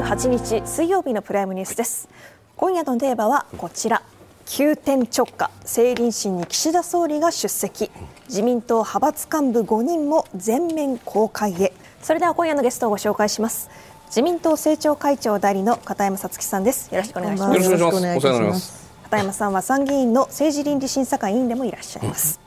[0.00, 2.08] 2月28日水曜日のプライムニュースです。
[2.56, 4.02] 今夜のテーマはこちら。
[4.46, 5.50] 急転直下。
[5.60, 7.90] 政倫審に岸田総理が出席。
[8.26, 11.74] 自民党派閥幹部5人も全面公開へ。
[12.02, 13.68] それでは今夜のゲストをご紹介します。
[14.06, 16.92] 自民党政調会長代理の片山さつきさんです。
[16.92, 17.62] よろしくお願いします。
[17.62, 18.90] よろしくお願いします。
[19.04, 22.38] 片山さんは参議院の政治倫理審査会委員でもいらっしゃいます、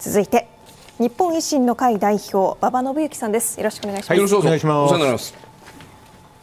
[0.00, 0.48] 続いて
[0.98, 3.56] 日本維新の会代表馬場信之さんです。
[3.58, 5.34] よろしくお願いします、はい、よろしくお願いします。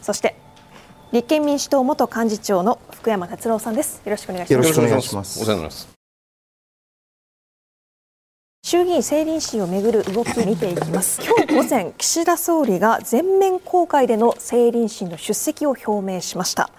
[0.00, 0.34] そして
[1.12, 4.00] 立憲民主党元幹事長の福山達郎さんです。
[4.04, 4.68] よろしくお願いします。
[4.68, 5.42] よろしくお願いします。
[5.42, 5.88] お世話になります。
[8.62, 11.20] 衆議院政倫審をめぐる動き見ていきます。
[11.26, 16.70] 今日午前岸田総理が全面公開での政倫審の出席を表明しました。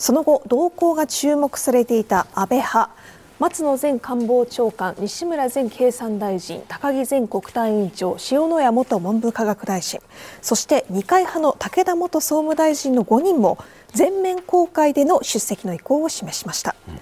[0.00, 2.90] その後動向が注目されていた安倍派
[3.38, 10.00] 松野前官房長官西村前経産大臣高木前国対委員長塩谷元文部科学大臣
[10.40, 13.58] そして二階派の武田元総務大臣の5人も
[13.92, 16.74] 全面公開での出席の意向を示しました。
[16.88, 16.98] うん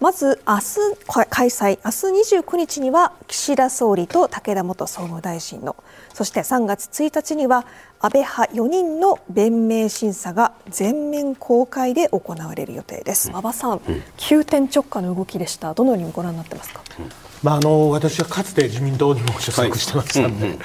[0.00, 1.78] まず明日開催。
[1.84, 1.90] 明
[2.22, 5.76] 日29日には岸田総理と武田元総務大臣の
[6.14, 7.66] そして3月1日には
[8.00, 13.28] 安倍派4人の弁明審査が全面公開で行われる予定です。
[13.28, 15.74] 馬場さん、うん、急転直下の動きでした。
[15.74, 16.80] どのようにご覧になってますか？
[16.98, 17.10] うん、
[17.42, 20.58] まああの私はかつて自民党にも所属してましたので、はい、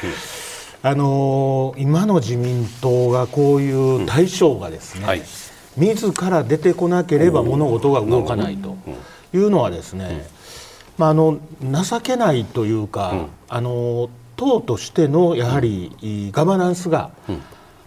[0.82, 5.22] あの今の自民党がこういう大将がですね、うんはい、
[5.76, 8.78] 自ら出てこなければ物事が動かないと。
[9.34, 10.28] いうのはですね、
[10.98, 17.12] まあ、あの情けないというか、あの党としてのやはりガバナンスが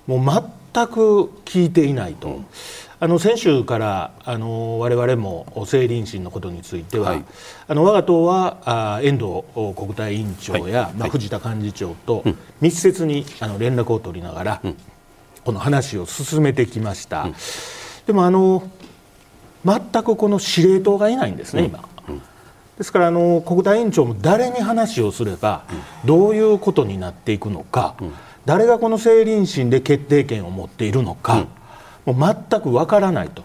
[0.07, 2.41] もう全く効いていないと。
[3.01, 7.25] あの先週からあの我々も政倫審のことについては、はい、
[7.69, 9.45] あの我が党はあ遠藤
[9.77, 12.25] 国対委員長や、はい、まあ、藤田幹事長と
[12.61, 14.77] 密接にあの連絡を取りながら、うん、
[15.45, 17.23] この話を進めてきました。
[17.23, 17.35] うん、
[18.07, 18.69] でもあの
[19.65, 21.81] 全くこの司令塔がいないんですね、今。
[22.79, 25.65] ですからあの国対委員長も誰に話をすれば
[26.05, 27.97] どういうことになっていくのか、
[28.47, 31.47] 誰がこの政倫審で決定権を持っているのか、
[32.07, 33.43] もう全くわからないと、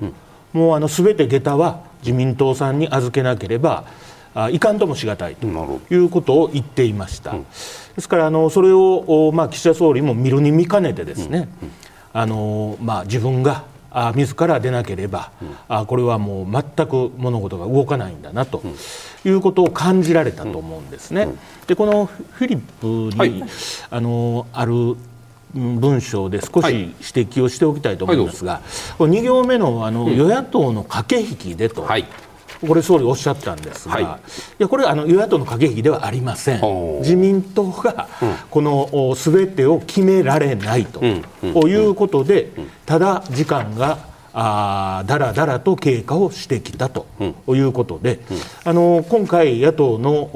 [0.53, 3.85] もうあの全て下駄は自民党さんに預けなければ
[4.35, 5.47] あいかんともしがたいと
[5.89, 7.31] いうことを言っていました。
[7.95, 11.49] ですからあのそれを、まあ、岸田総理も見るに見かねてですね、
[12.13, 13.63] あのまあ、自分が
[13.93, 18.75] あ自ら出なければ、うん、あこれはもう全く物事が動かないんだなと、うん、
[19.31, 21.27] いうことを感じられたと思うんですね。
[21.67, 23.49] でこのフィリップに、はい、
[23.89, 24.97] あのある
[25.53, 28.61] 文章で少し指摘をしておきたいと思いますが、
[28.97, 31.83] はい、2行目のあの、与野党の駆け引きでと。
[31.83, 32.05] はい
[32.67, 34.07] これ総理おっしゃったんですが、はい、い
[34.59, 36.61] やこれあの与野党の駆け引きではありません、
[36.99, 38.07] 自民党が
[38.49, 42.51] このすべてを決められないということで、
[42.85, 47.05] ただ時間があだらだらと経過をしてきたと
[47.47, 48.19] いうことで、
[48.63, 50.29] あの今回、野党の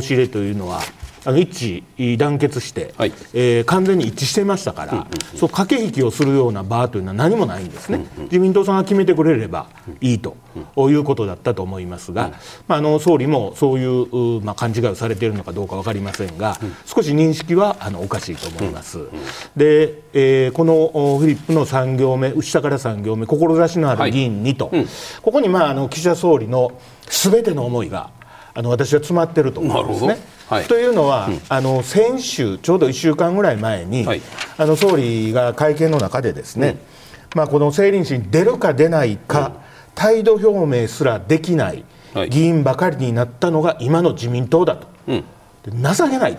[0.00, 0.80] 申し入れというのは、
[1.24, 9.68] あの一致団結して、はい、えー、完全に一致していましたから、うんうんうん、そう駆け引きをするような場というのは何もないんですね、うんうん、自民党さんが決めてくれれば
[10.00, 10.36] いいと、
[10.76, 12.30] うん、いうことだったと思いますが、うん、
[12.68, 18.98] まあ、あの総理もそういう、まあ、勘違いをされているのかどうか分かりませんが、うん、少し認識はあのおかしいと思います。
[19.56, 24.86] で、えー、このフリップの3行目、下から3行目、志のある議員にと、はい、
[25.22, 28.10] ここに、まあ、あの岸田総理のすべての思いが
[28.54, 30.33] あの私は詰まってると思うんですね。
[30.48, 34.22] はい、というのは、うん、あの先週、ちょうど1週間ぐらい前に、はい、
[34.58, 39.54] あの総理が会見の中でですね、うん、まあ、この政倫審に出るか出ないか、うん、
[39.94, 41.84] 態度表明すらできない
[42.28, 46.36] 議員ばかりになったのが今の自民党だと、情けない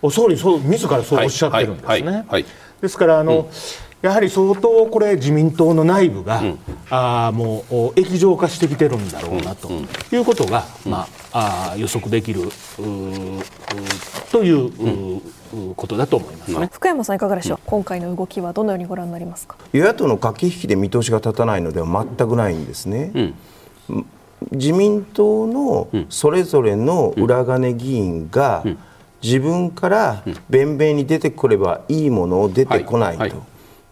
[0.00, 2.24] と、総理そう自らそうおっしゃってるんですね。
[2.80, 3.48] ですからあの、
[4.00, 6.58] やはり相当これ自民党の内部が、うん、
[6.88, 9.70] あもう液状化してきてるんだろうなと
[10.12, 12.42] いうことが、まあ、あ予測できる
[14.30, 15.18] という
[15.70, 16.70] うことだと思いますね。
[16.72, 19.56] 福山さんいかがでしょう、今回の動きはどのようにご覧になりますか？
[19.72, 23.34] 与野党の駆け引きで見通しが立たないのでは全くないんですね。
[24.52, 28.64] 自民党のそれぞれの裏金議員が
[29.22, 33.42] 自分から弁明に出てくればいいものを出てこないと。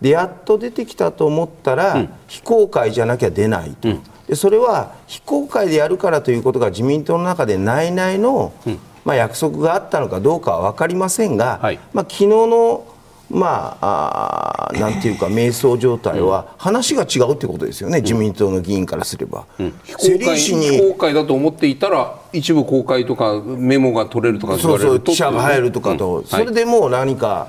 [0.00, 12.86] でやっと出てきたと思ったら、うん、非公開じゃなきゃ出ないと、うん、でそれは非公開でやるからということが自民党の中で内々の、うん、まあ、約束があったのかどうかは分かりませんが、はい、まあ、昨日の
[13.28, 27.48] まあ、あなんていうか 迷走状態は話が違うってことですよね、自民党の議員からすれば、うん、非公開非公開だと思っていたら一部公開とかメモが取れるとかそうそう記者が入るとかと、それでもう何か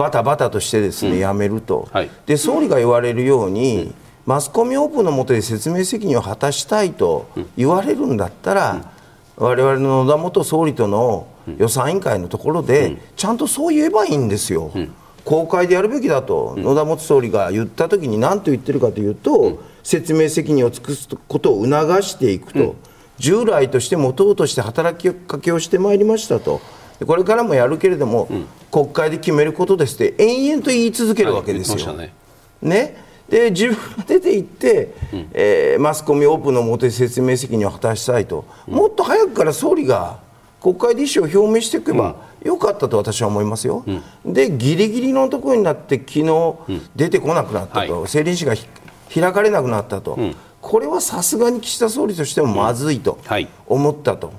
[0.00, 2.10] バタバタとしてですね、辞めると、はい。
[2.24, 3.92] で総理が言われるように、
[4.24, 8.92] マスコミオープンの下で説明責任を果たしたいと言われるんだったら、
[9.36, 11.26] 我々の野田元総理との
[11.58, 14.70] 予算委員会のところで、ちゃんとそう言えばいいんですよ。
[15.26, 22.74] 公開でやるべきだと、野田元総理が言ったときに何と言ってるかというと、説明責任を尽くすことを促していくと、
[23.18, 28.28] 従来としても党として働きかけをしてまいりましたと、でこれからもやるけれども、
[28.70, 31.86] 国会で決めることですって、延々と言い続けるわけですよ。
[31.86, 32.12] はいね。
[32.62, 32.96] ね、
[33.28, 34.94] で自分が出て行って、
[35.32, 40.18] えーマスコミオープンのもとで説明責任を果たしたいと、もっと早くから総理が
[40.60, 43.84] 国会で意思を表明していけばよかったと私は思いますよ、
[44.26, 46.56] でギリギリのところになって、昨日
[46.94, 47.90] 出てこなくなったと、はい。
[48.02, 48.66] 政倫史がひ
[49.14, 50.18] 開かれなくなったと、
[50.60, 53.48] これはさすがに岸田総理としてもまずいとはい。
[53.66, 54.34] 思ったと、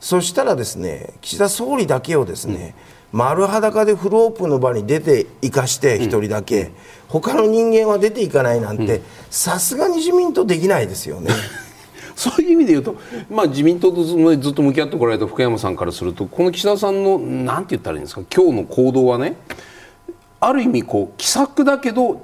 [0.00, 2.74] そしたらですね岸田総理だけをですね、
[3.12, 6.70] 丸裸でフルオープンの場に出ていかして、一人だけ、
[7.08, 11.30] 他の人間は出ていかないなんて、さすがに自民党できないですよね。
[12.16, 12.96] そういう意味で言うと、
[13.30, 19.36] まあ、自民党とずずっと向き合ってこられた福山さんからするとこの岸田さんのなんて言ったらいいんですか今日の行動はね
[20.38, 22.20] ある意味こう気さくだけど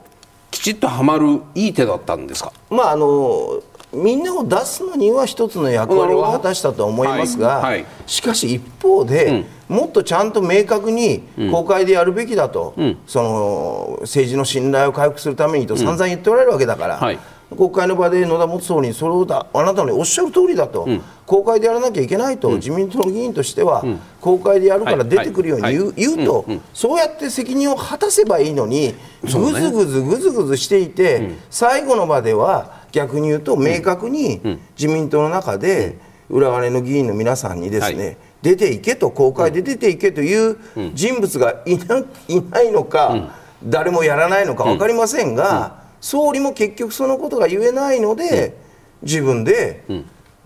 [0.50, 2.52] きちっとはまるいい手だったんですか？
[2.68, 3.62] まああの
[3.92, 7.62] みんなを出すのには一つの役割を果たしたと思いますが、はい。
[7.62, 7.86] はい。
[8.06, 12.74] しかし一方で、もっとちゃんと明確に公開でやるべきだと、
[13.06, 17.18] その政治の信頼を回復するためにと散々言っておられるわけだから、はい。
[17.56, 20.88] 国会の場で野田元総理にそれをだあなたのおっしゃる通りだと、
[21.26, 23.84] 公開でやらなきゃいけないと、自民党の議員としては、
[24.20, 25.94] 公開でやるから出てくるように言う,、はい。
[25.96, 26.44] 言うと、
[26.74, 29.38] そうやって責任を果たせばいいのに、ぐず
[29.70, 34.40] ぐずぐずぐずしていて、最後の場では逆に言うと明確に
[34.74, 35.98] 自民党の中で
[36.30, 38.16] 裏金の議員の皆さんにですね、はい。
[38.40, 40.56] 出ていけと公開で出ていけという
[40.94, 41.98] 人物がいな
[42.28, 48.56] いないのか、誰もやらないのか分かりませんが、総理も結局そのことが言えないので、
[49.02, 49.84] 自分で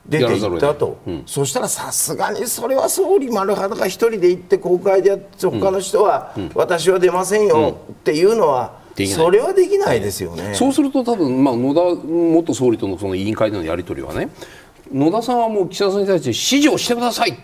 [0.09, 10.55] 出ていったと、そしたらさすがにそれは総理丸裸一人で行って公開でやって他の人は、私は出ませんよっていうのは、できないそれはできないですよね。
[10.55, 14.31] そうすると多分、まあ、野田元総理とのその委員会でのやり取りはね
[14.93, 17.39] 野田さんはもう岸田さんに対して指示をしてください、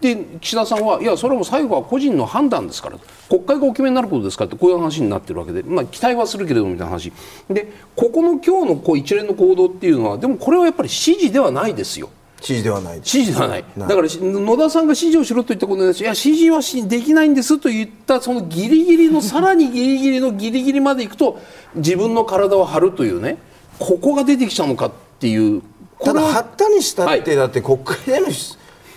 [0.00, 2.98] で岸田さんはいやそれはもう最後は個人の判断ですから
[3.28, 7.12] 国会がお決めになることですからってこういう話になってるわけで、まあ、期待はするけれどもみたいな話
[7.50, 12.10] でここの今日のこう一連の行動っていうのはでもこれはやっぱり指示ではないですよ。
[12.36, 13.16] 指示ではないです。
[13.16, 21.40] 指示ではない、だからし野田さんが指示をしろと言ったことに対していや指示はしできないんですと言ったそのギリギリのさらにギリギリのギリギリまでいくと
[21.74, 23.38] 自分の体を張るというね
[23.78, 25.62] ここが出てきちゃうのかっていう
[26.00, 27.36] ただ、これははったにしたって、はい。
[27.36, 28.26] だって国会での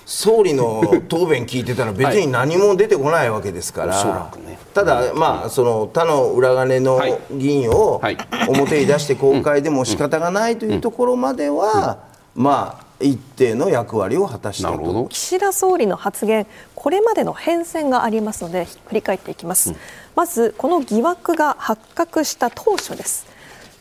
[0.05, 4.59] 総理の答弁聞いてたら、別に何も出てこないわけですから、おそらくね。
[4.73, 7.17] ただ、まあ、その他の裏金のはい。
[7.31, 8.17] 議員をはい。
[8.47, 11.99] 表に出して公開でも仕方がないというところまでは、
[12.35, 15.07] まあ、一定の役割を果たしたと。
[15.09, 19.73] 岸田総理の発言これまでの変遷がありますので振り返っていきます、
[20.15, 23.27] まずこの疑惑が発覚した当初です。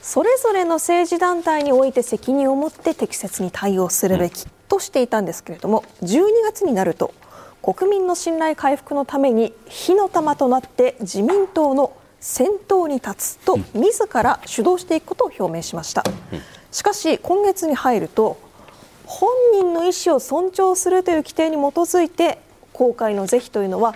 [0.00, 7.12] それぞれの政治団体において責任を持って適切に対応するべきとしていたんですけれども12月になると
[7.62, 16.04] 国民の信頼回復のために火の玉となって自民党の先頭に立つと自ら主導していくことを表明しました。
[16.70, 18.38] しかし今月に入ると
[19.08, 22.38] 本人の意思を尊重するという規定に基づいて
[22.74, 23.94] 公開の是非というのは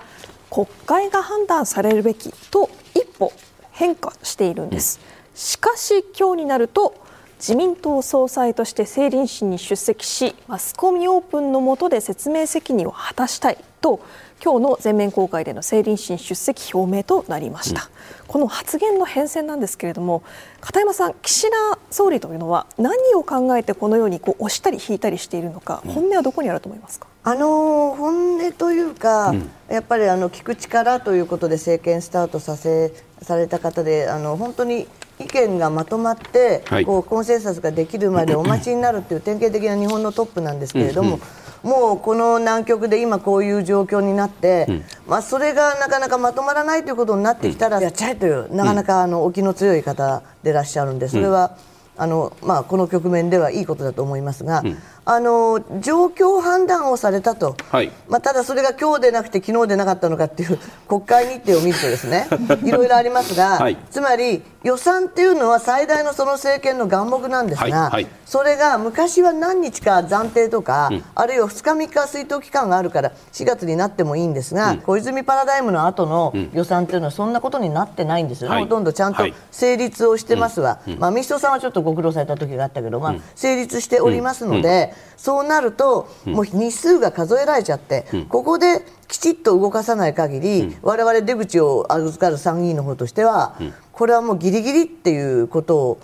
[0.50, 3.30] 国会が判断されるべきと一歩
[3.72, 5.00] 変化しているんです、
[5.34, 6.94] しかし今日になると
[7.36, 14.00] 自民党総裁として政倫審に出席しマスコミオープンの下で説明責任を果たしたいと
[14.44, 17.88] 今日の全面公開での政倫審出席表明となりました、
[18.26, 20.24] この発言の変遷なんですけれども
[20.60, 27.06] 片山さん岸田総理というのは何を考えてこのようにこう押したり引いたりしているのか、本音はどこにあると思いますか？
[27.22, 29.32] あの本音というか、
[29.70, 34.88] やっぱりあの聞く力ということで政権スタートさせされた方であの本当に
[35.20, 36.84] 意見がまとまって、はい。
[36.84, 41.20] こうコンセンサスができるまでお待ちになるっていう典型的な日本のトップなんですけれども。
[41.62, 51.56] もうこの南極で今こういう状況になって、まあ、それがなかなかまとまらないということになってきたら、やっちゃえというなかなかあの気の強い方でいらっしゃるんでそれは、
[51.96, 54.62] あのまあ、この局面ではいいことだと思いますが、
[55.04, 62.28] あの状況判断をされたと、はい、まあ、ただそれが今日でなくて昨日でなかったのかっていう 国会日程を見るとですね。
[62.62, 78.50] いろいろありますが、はい、つまり予算っていうのは最大のその政権の眼目なんですが、はい、それが昔は何日か暫定とか、うん、あるいは2日3日追悼期間があるから4月になってもいいんですが、うん、小泉パラダイムの後の予算っていうのはそんなことになってないんですよ。
[78.50, 84.91] ね、ほとんどちゃんと成立をしてますわ、まあ、民主党さんはちょっとご苦労された時があったけど、まあ、成立しておりますので。
[85.16, 93.54] そうなると、もう日数が数えられちゃって、ここできちっと動かさない限り、われわれ出口を預かる参議院の方としては、
[93.92, 95.98] これはもうギリギリっていうことを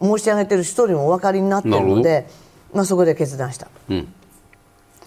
[0.00, 2.28] 申し上げている人にもお分かりになっているので、
[2.72, 3.68] まあ、そこで決断した。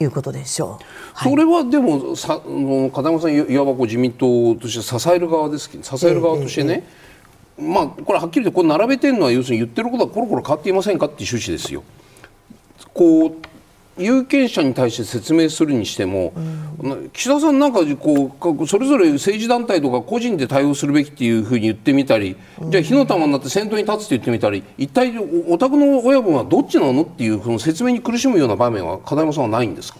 [0.01, 2.41] いうことでしょう、それはでもさ
[2.93, 6.83] 片山さんいわばこう自民党として支える側ですけど支える側としてね、
[7.57, 11.83] えーえー、まあ、これはっきり言ってこれ並べてるのは要するに言ってることはコロコロ変わっていませんかっていう趣旨ですよ。
[12.95, 13.33] こう
[13.97, 16.33] 有権者に対して説明するにしても、
[16.81, 29.99] うん、岸田さんなんかこうそれぞれ政治団体とか個人で対応するべきっていうふうに言ってみたり、うん、じゃあ火の玉になって先頭に立つって言ってみたり一体お宅の親分はどっちなのっていうその説明に苦しむような場面は片山さんはないんですか？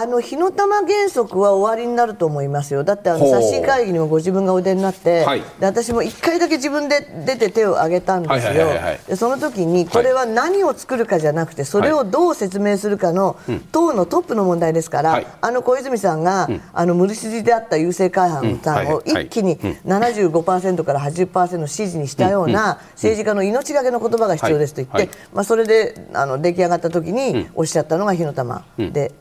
[0.00, 8.68] あの火の玉原則は終わりになると思いますよ、だってあの刷新会議にもご自分がお出になって、はい、で私も1回だけ自分で出て手を挙げたんですよ、
[9.08, 13.36] でその時にこれは何を作るかじゃなくて、それをどう説明するかの、
[13.72, 29.12] 党のトップの問題ですから、はい、あの小泉さんが、うん、あの無理筋であった郵政会派さんを一気に75%から80%支持にしたような政治家の命がけの言葉が必要ですと言って、まあ、それであの出来上がった時におっしゃったのが火の玉で。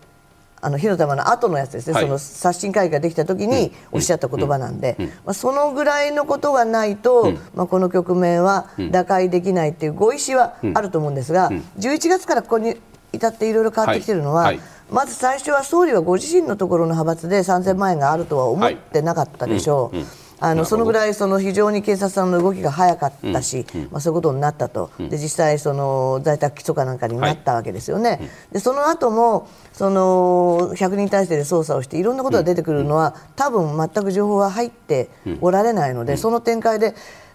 [0.61, 4.95] あの火の玉の後のやつですね、はい、その刷新会議ができた時におっしゃった言葉なんで、
[5.25, 12.75] まあ、そのぐらいのことがないと、まあ、この局面は打開できないっていうご意思はあると思うんですが、11月からここに
[13.13, 14.53] 至っていろいろ変わってきているのは、
[14.91, 19.97] まず最初は総理はご自身のところの派閥で3000万円があるとは思ってなかったでしょう。
[20.39, 28.19] あのそのぐらいその非常に警察さんの動きが早かったし、うんうん、まあ、そういうことになったと、で実際、その在宅起訴かなんかになったわけですよね、はい、
[28.53, 35.09] でその後もその100人体制で捜査をしていろんなことが出てくるのは、多分全く情報は入って
[35.41, 36.93] おられないので、その展開で、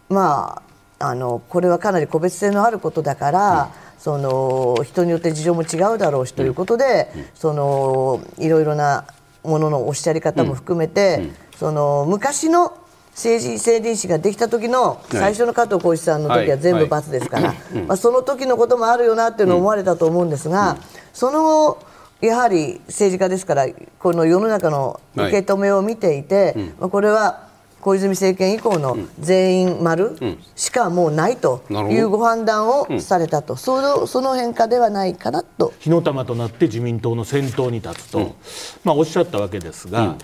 [0.09, 0.63] ま
[0.99, 3.73] あ、あのこれはかなり個別性のあることだから。
[4.03, 9.05] その人によって事情も違うだろうしということで、そのいろいろな
[9.45, 12.82] もののおっしゃり方も含めて、その昔の
[13.15, 17.55] 政治成人史ができた時の最初の加藤浩一さんの時は全部罰ですから、
[17.87, 20.79] まあ、その時のこともあるよなっていうのを思われたと思うんですが、
[21.13, 21.79] その後
[22.23, 23.67] やはり政治家ですから
[23.99, 27.49] この世の中の受け止めを見ていて、まあ、これは
[27.83, 30.17] 小泉政権以降の全員丸
[30.55, 35.75] しかもうないというご判断をされたと、そのその変化ではないかなと。
[35.81, 38.37] 火の玉となって自民党の先頭に立つと、
[38.85, 40.17] まあ、おっしゃったわけですが。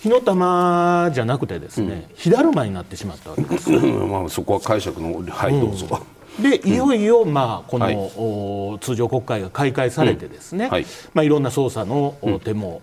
[0.00, 3.70] 火の玉じゃなくてですね、火だるまになってしまったわけです。
[3.72, 6.00] まあそこは解釈のはいどうぞ。
[6.40, 7.92] でいよいよ、まあ、この、は
[8.76, 10.70] い、通常国会が開会されてですね、うん。
[10.70, 10.86] はい。
[11.14, 12.82] まあ、いろんな捜査の手も、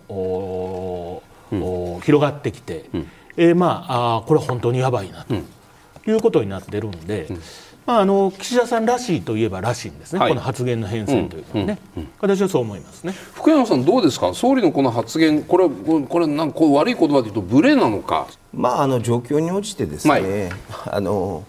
[1.52, 5.34] うん、広がってきて、うん、えー、まあ、あこれは本当にやばいなと
[6.10, 7.40] いうことになってるんで、うん
[7.86, 13.12] まあ、あの岸田さんらしいといえばらしいんですね、はい、この発言の変遷というのはね、うんうん、私はそう思いますね。
[13.34, 20.50] 福山さん、どうですか、総理のこの発言、これこれなんかこう悪い言葉で言うと、無礼なのか、まあ、あの状況に応じてですね、
[20.86, 21.44] あの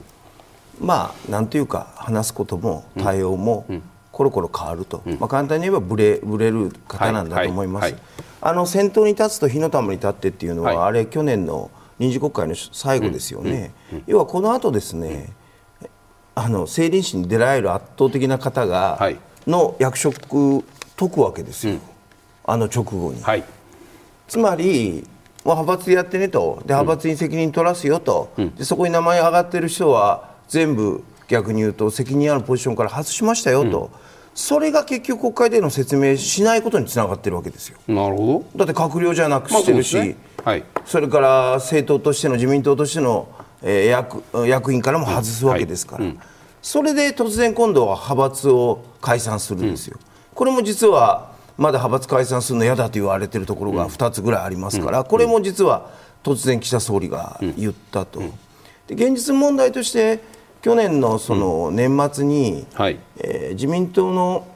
[0.79, 3.65] まあ、なんていうか、話すことも対応も、
[4.11, 13.71] コロコロ変わると、うん、まあ、簡単に言えばぶれぶれる方なんだと思います、はいはいはい、あの先頭に立つと火の玉に立ってっていうのは、あれ、去年の臨時国会の最後ですよね、
[14.07, 15.33] 要はこの後ですね、
[16.35, 20.19] あの政倫審に出られる圧倒的な方が、はい、の役職
[20.97, 21.81] 解くわけですよ、うん、
[22.45, 23.21] あの直後に。
[23.23, 23.43] はい、
[24.27, 25.07] つまり
[25.45, 26.57] 派閥でやってねと。
[26.59, 33.89] で派閥に責任取らすよと、うん、でそこに名前上がってる人は全部逆に言うと責任あるポジションから外しましたよと、うん、
[34.33, 37.77] それが結局国会での説明しないことにつながってるわけですよ。
[37.87, 38.65] なるほど。
[38.65, 40.17] だって閣僚じゃなくしてるし、まあね。
[40.43, 43.27] はい、それから政党としての自民党としての
[43.67, 46.05] えー、役役員からも外すわけですから、
[46.61, 50.05] それで突然今度は派閥を解散するんですよ、うん、
[50.35, 55.89] これも実はまだ派閥解散するの嫌だと言われているところが2つぐらいありますから、これも実は
[56.23, 58.21] 突然岸田総理が言ったと。
[58.87, 60.19] で現実問題として
[60.61, 64.47] 去年のその年末に、はい、えー、自民党の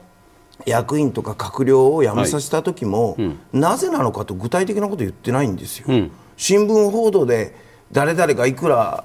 [0.66, 3.16] 役員とか閣僚を辞めさせた時も、
[3.52, 5.86] なぜなのかと具体的なこと言ってないんですよ。
[5.88, 9.04] うん、新聞報道で誰々がいくら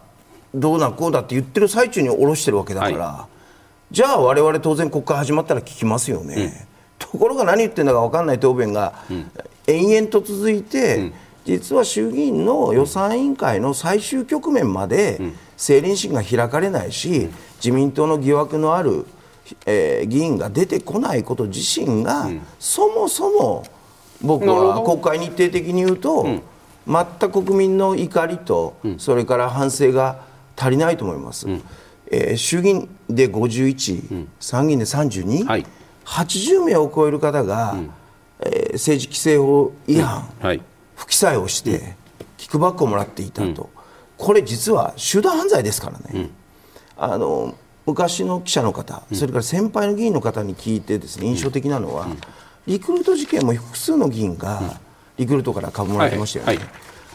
[0.53, 3.27] どうなこうだって言ってる最中に下ろしてるわけだから、は
[3.91, 8.93] い、じゃあ我々当然国会始まったら聞きますよね、ところが何言ってるのか分かんない答弁が
[9.67, 11.11] 延々と続いて、
[11.45, 15.19] 実は衆議院の予算委員会の最終局面まで
[15.57, 19.05] 政倫審が開かれないし、自民党の疑惑のある、
[19.65, 23.65] えー、議員が出てこないこと自身が、そもそも
[24.21, 26.41] 僕は国会日程的に言うと、
[26.87, 30.21] 全く国民の怒りと、それから反省が
[30.55, 31.47] 足りないと思います。
[32.11, 35.65] えー、衆議院で51、参議院で32、はい、
[36.05, 37.91] 80名を超える方が、うん、
[38.41, 40.45] えー、政治規正法違反、うん。
[40.45, 40.61] はい、
[40.95, 41.95] 不記載をして、
[42.37, 43.69] キックバックをもらっていたと、
[44.17, 46.29] これ実は集団犯罪ですからね。
[46.97, 52.07] あの昔の記者の方、それから先輩の議員の方に聞いてですね印象的なのは、
[52.65, 54.79] リクルート事件も複数の議員が
[55.17, 56.67] リクルートから株もらってましたよね、はいはい、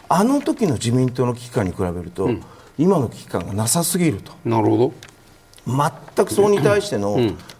[0.09, 2.29] あの時の自民党の危機感に比べると、
[2.77, 4.31] 今の危機感がなさすぎると。
[4.43, 4.93] なるほど。
[6.15, 7.17] 全くそれに対しての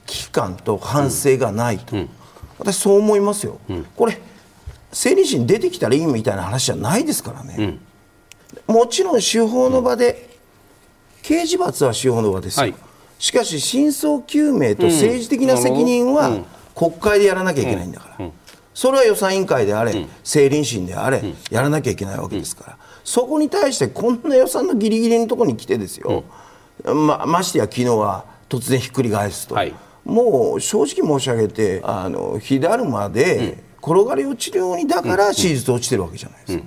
[0.07, 1.95] 危機感と反省がないと、
[2.57, 3.59] 私、そう思いますよ、
[3.95, 4.19] これ、
[4.89, 7.79] 政理審出てきたらいいみたいな話じゃないですからね、
[8.67, 10.29] もちろん司法の場で、
[11.21, 12.75] 刑事罰は司法の場ですよ、はい、
[13.19, 16.39] しかし、真相究明と政治的な責任は
[16.75, 18.29] 国会でやらなきゃいけないんだから。
[18.73, 26.23] それは予算委員会であれ、政倫審であれ、やらなきゃいけないわけですから、そこに対してこんな予算のぎりぎりのところに来てですよ、
[26.83, 29.73] まましてや昨日は突然ひっくり返すと、はい、
[30.03, 36.63] もう正直申し上げてあの火だるまで転がり落ちるようにだから手術落ちてるわけじゃないですか。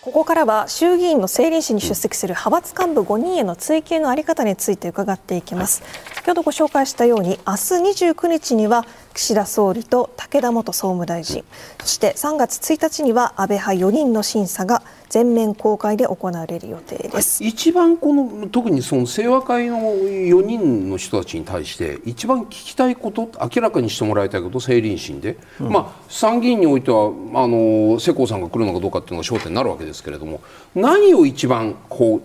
[0.00, 11.44] ここからは衆議院の政倫審に出席する派閥幹部5人への追及の在り方について伺っていきます、はい、先ほどご紹介したように明日29日には岸田総理と武田元総務大臣。
[11.80, 30.40] そして3月1日には安倍派4人の審査が全面公開で行われる予定です、はい、一番この特にその清和会の4人の人たちに対して一番聞きたいこと明らかにしてもらいたいこと政倫審で、うん、まあ、参議院においてはあの世耕さんが来るのかどうかっていうのが焦点になるわけですけれども
[30.74, 32.22] 何を一番こう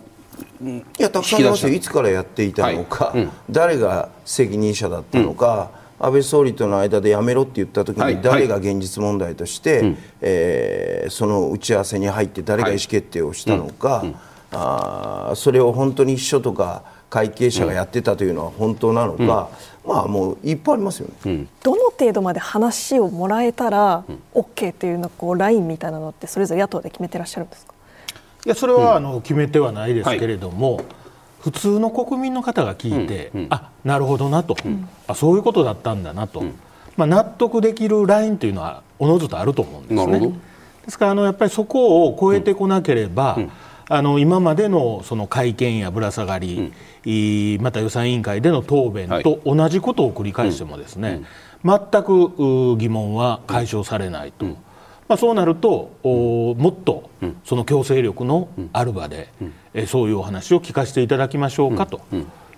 [0.68, 1.72] いやたくさんありますよ。
[1.72, 3.22] いつからやっていたのか、はい。
[3.22, 14.16] うん、誰が責任者だったのか、うん安倍総理との間でやめろって言った時に誰が現実問題として、はい、えー、その打ち合わせに入って誰が意思決定をしたのか、はいうん、
[14.52, 19.50] あそれを本当に秘書とか会計者がやってたというのは本当なのか、
[19.84, 27.72] うん、まあもういっぱいありますよね、うん、どの程度まで話をもらえたら OK っていうのこうラインみたいなのってそれぞれ野党で決めてらっしゃるんですか？
[28.44, 30.84] いやそれはあの決めてはないですけれども、はい
[31.44, 36.58] 普通の国民の方が聞いて、うんうん、あなるほどなと、うん、あそういうことだったんだなと、うん、
[36.96, 40.32] まあ、納得できるラインというのはおのずとあると思うんですね。
[40.86, 43.38] ですからあのやっぱりそこを超えてこなければ、
[43.90, 46.72] あの今までのその会見やぶら下がり、
[47.04, 51.24] うん、また予算委員会での答弁と同じことを繰り返してもですね、
[51.62, 54.46] 全く疑問は解消されないと。
[55.06, 57.10] まあ、そうなると、おもっと
[57.44, 59.28] その強制力のある場で、
[59.74, 62.00] えそういうお話を聞かせていただきましょうかと。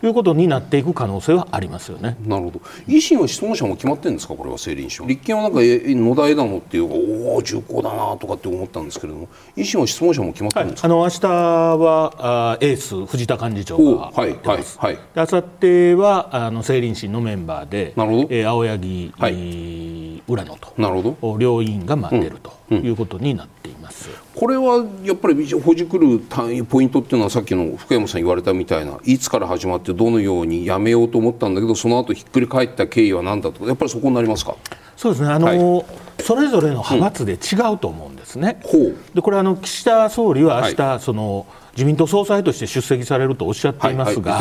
[0.03, 2.19] いうことになっていく可能性はありますよね。
[2.27, 2.61] なるほど。
[2.87, 5.07] 維新は質問者も決まってるんですか、これは政倫審。
[5.07, 10.89] 立憲はなんか野田枝野っていうおお重厚だなとかって思ったんですけれども、維新は質問者も決まってるんですか？
[10.89, 12.15] はい、あの明日は
[12.53, 14.99] あエース藤田幹事長がはいはいはい。
[15.15, 18.29] あさってはあの政倫審のメンバーで、なるほど。
[18.31, 24.11] えー、青柳、はい、浦野となるほど両委員が待ってるということになっています。
[24.11, 24.17] うん。
[24.35, 26.19] これはやっぱりほじくる
[26.65, 34.57] ポイントっていうのはさっきの福山さん言われたみたいないつから始まってどのようにやめようと思ったんだけどその後ひっくり返った経緯は何だとやっぱりそこになりますか？
[34.97, 35.29] そうですね。
[35.29, 35.85] あの、はい、
[36.23, 38.61] それぞれの派閥で違うと思うんですね。
[38.73, 38.77] う。
[38.77, 44.39] ん、でこれあの岸田総理は明日、はい、その自民党総裁として出席されるとおっしゃっていますが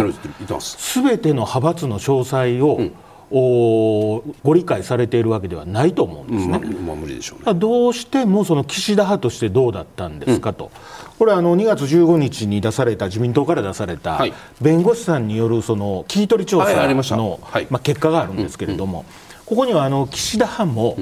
[0.60, 2.94] すべ、はい、ての派閥の詳細を、うん
[3.38, 6.58] おご理解されているわけではないと思うんですね。
[6.88, 7.54] まあ、無理でしょうね。
[7.54, 10.72] どうしてもその岸田派としてどうだったんですかと、
[11.20, 14.26] これはあの2月15日に出された自民党から出された
[14.62, 19.04] 弁護士さんによるその聞き取り調査の、まあ、結果があるんですけれども、
[19.46, 20.98] ここにはあの岸田派も、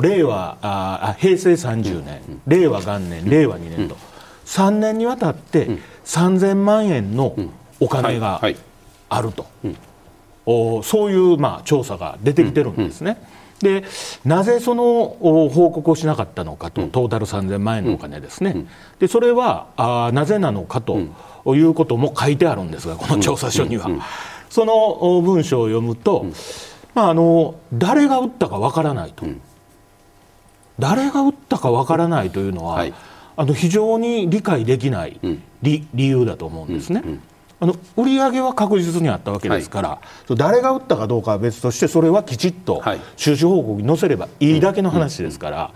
[0.00, 3.96] 令和あ平成30年、令和元年、令和2年と、
[4.46, 5.68] 3年にわたって
[6.04, 7.34] 3000万円の
[7.80, 8.40] お金が
[9.08, 9.46] あると。
[10.46, 13.16] そういうまあ調査が出てきてるんですね。
[13.60, 13.84] で
[14.24, 18.66] なぜその報告をしなかったのかと、トータル3000万円のお金ですね、
[18.98, 20.98] でそれはあなぜなのかと
[21.46, 23.88] いうことも書いてあるんですが、この調査書には。
[24.50, 26.26] その文章を読むと、
[26.94, 29.26] まあ、あの誰が打ったかわからないと、
[30.78, 32.94] 誰が打ったかわからないというのは、はい、
[33.36, 35.18] あの非常に理解できない
[35.60, 37.02] 理,、理由だと思うんですね。
[37.64, 42.82] あの売り上げは確実にあったわけですから、はい、誰が売ったかどうかは別としてそれはきちっと
[43.16, 45.70] 収支報告に載せればいいだけの話ですから、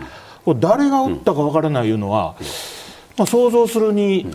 [0.59, 2.37] 誰が売ったかわからないいうのは、
[3.17, 4.27] まあ、想像するに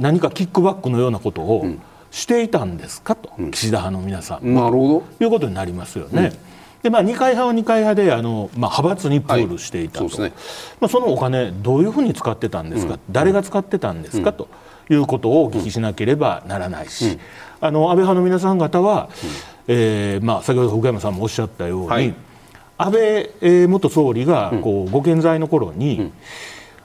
[0.00, 1.66] 何かキックバックのようなことを
[2.10, 5.24] していたんですかと、岸田派の皆さんなるほど。
[5.24, 6.32] いうことになりますよね。
[6.82, 10.32] でまあ、二階派は二階派であの、まあ、派閥にプールしていたと、はいそね、
[10.80, 14.48] まあ、そのお金、どういうふうに使ってたんですか、うん、誰が使ってたんですか、うん、と
[14.90, 17.18] いうことをお聞きしなければならないし、うん、
[17.60, 19.10] あの安倍派の皆さん方は、
[19.66, 22.14] えーまあ、先ほど福山さんもおっしゃったように、はい、
[22.78, 22.92] 安
[23.40, 26.12] 倍元総理がこうご健在の頃に、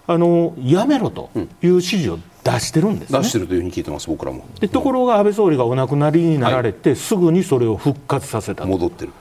[0.08, 4.46] あのやめろという指示を出してるんです、ね、出してるというふうに聞いてます、僕らも。
[4.60, 9.14] でところが安倍総理がお亡くなりになられて、はい、すぐにそれを復活させた戻ってる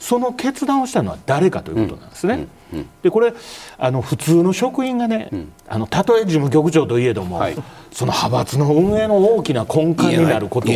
[0.00, 2.46] その決断をしたのは誰かということなんですね。
[2.72, 3.34] うんうん、でこれ
[3.78, 7.54] あの普通の職員がね、うん、あのたとえ事務局長といえども、はい、
[7.92, 10.74] その派閥の運営の大きな根幹になることを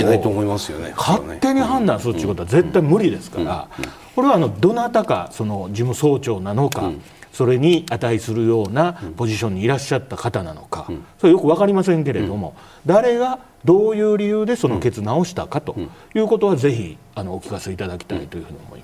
[0.96, 3.68] 勝手に判断するということは絶対無理ですから、
[4.14, 6.90] これはあのどなたかその事務総長なのか、
[7.32, 10.86] それに値するようなポジションにいらっしゃった方なのか、
[11.18, 15.76] それよく分かりませんけれども、誰がどういう理由でその決断をしたかと
[16.14, 18.83] いうことはぜひあのお聞かせいただきたいというふうに思いま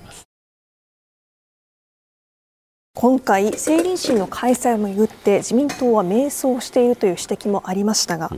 [2.93, 8.29] 今回、政倫審の開催をめぐって自民党は迷走しているという指摘もありましたが、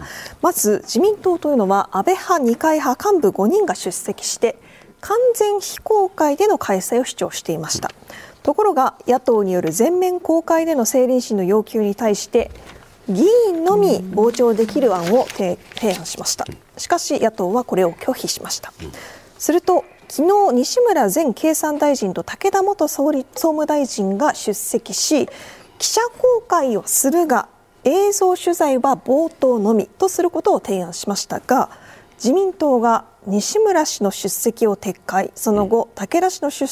[0.44, 4.56] まず自民党というのは安倍派、二階派幹部5人が出席して
[5.02, 7.90] 完全非公開での開催を主張していました。
[8.44, 12.52] ところが野党による全面公開での政倫審の要求に対して
[13.10, 15.58] 議員のみ傍聴できる案を提
[15.98, 16.46] 案しました。
[16.78, 18.72] しかし野党はこれを拒否しました
[19.44, 25.28] すると昨日西村前経産大臣と武田元総理総務大臣が出席し
[25.80, 27.50] 記者公開をするが
[27.84, 31.70] 映像取材は冒頭のみとすることを提案しましたが
[32.14, 36.66] 自民党が西村氏の出席を撤回その後武田氏の出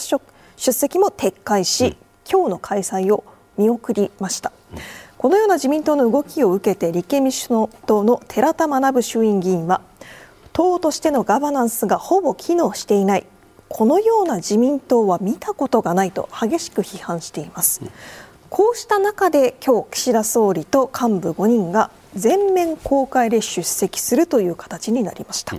[0.55, 3.25] 席も撤回し今日の開催を
[3.57, 4.53] 見送りました。
[5.17, 9.81] このような自民党の動きを受けて立憲民主党の寺田学衆院議員は
[10.54, 13.26] 党としてのガバナンスがほぼ機能していない
[13.70, 17.82] このような自民党は見たことがないと激しく批判しています。
[18.50, 25.56] こうした中で今日岸田総理と幹部5人が全面公開で出席するという形になりました。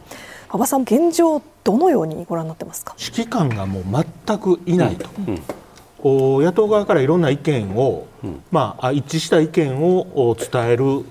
[0.50, 2.94] 馬場さん現状どのようにご覧になってますか？
[2.98, 3.84] 指揮官がもう
[4.26, 5.08] 全くいないと。
[5.26, 5.42] うんうん
[6.04, 11.04] 野党側からいろんな意見を、うん、まあ、一致した意見を伝える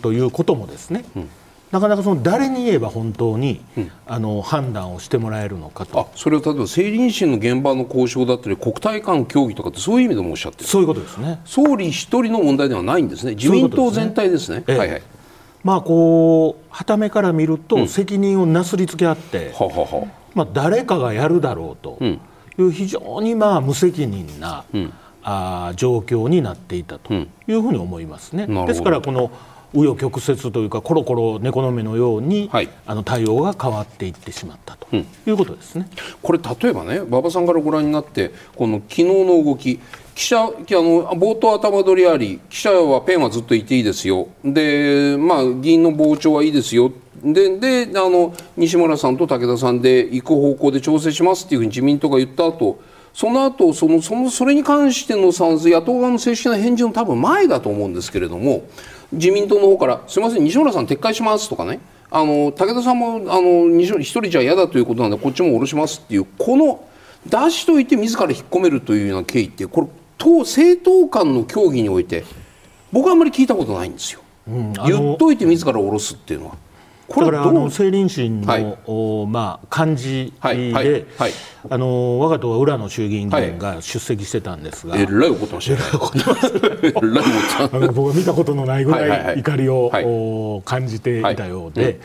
[0.00, 1.28] ということもですね、うん、
[1.70, 6.00] なかなかその誰に言えば本当に、うん、あの判断をしてもらえるのかと。
[6.00, 10.64] あそれは例えば政倫審の現場の交渉だったり国対間協議とかってそういう意味でもおっしゃってる。
[10.64, 11.40] そういうことですね。
[11.44, 13.34] 総理一人の問題ではないんですね。
[13.34, 14.64] 自民党全体ですね。
[14.66, 15.02] はいはい。
[15.62, 21.98] まあこうはためから見ると、責任をなすりつけ合って、はははまあ、誰かがやるだろうと。
[22.00, 28.46] いう非常にまあ無責任な、うん、あ状況になっていたというふうに思いますね。
[28.66, 29.30] ですからこの
[29.74, 35.88] 紆余曲折というかコロコロ猫の目のように、はい、あの対応が変わっていってしまったということですね、
[36.22, 39.80] これ例えばね馬場さんからご覧になってこの昨日の動き
[40.14, 44.28] 記者あの冒頭頭取りあり記者はペンはずっといていいですよ。
[44.44, 46.92] で、まあ、議員の傍聴はいいですよ。
[47.22, 52.80] でであの西村さんと武田さんで行く方向で調整しますっていうふうに自民党が言った後
[53.18, 58.62] その後そのそのそれに関しての賛成野党側の正式な返事の多分前だと思うんですけれども
[59.10, 61.80] 自民党の方から「すみません西村さん撤回します」とかね
[62.12, 66.84] あの武田さんもあの一人じゃ嫌だということなんでこっちも下ろしますっていうこの
[67.26, 72.22] 出しといて自ら引っ込めるというような経緯ってこれ党政党間の協議において
[72.92, 74.20] 僕はあんまり聞いたことないんですよ。
[74.46, 76.67] うん、言っといて自ら下ろすっていうのは。
[77.08, 80.82] これだからあの政倫審の、はい、まあ、幹事で、はいは
[81.28, 81.32] い、
[81.70, 86.94] あの我が党は浦野衆議院議員が出席してたんですが、えらい怒ってました、えらい
[87.72, 92.00] あの僕は見たことのないぐらい怒りを、感じていたようで、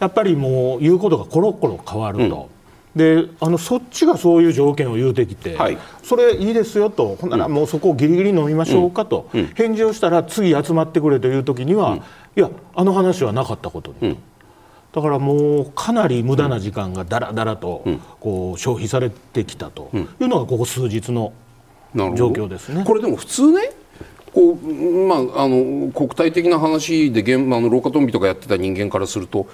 [0.00, 2.58] やっぱりもう言うことがコロコロ変わると。
[2.96, 12.00] であのそっちがそういう条件を言うてきて、はい、それいいですよと、ほんならもうそこをぎりぎり飲みましょうかと、うん、返事をしたら次集まってくれという時には、うん、い
[12.36, 14.18] や、あの話はなかったことに、うん、
[14.92, 17.84] だからもうかなり無駄な時間がだらだらと
[18.20, 21.32] こう消費されてきたというのがここ数日の
[21.94, 22.84] 状況ですね。
[22.84, 23.70] これでも普通ね
[24.32, 29.48] こうまあ、あの国体的な話で現場の廊下トンビとかやってた人間からすると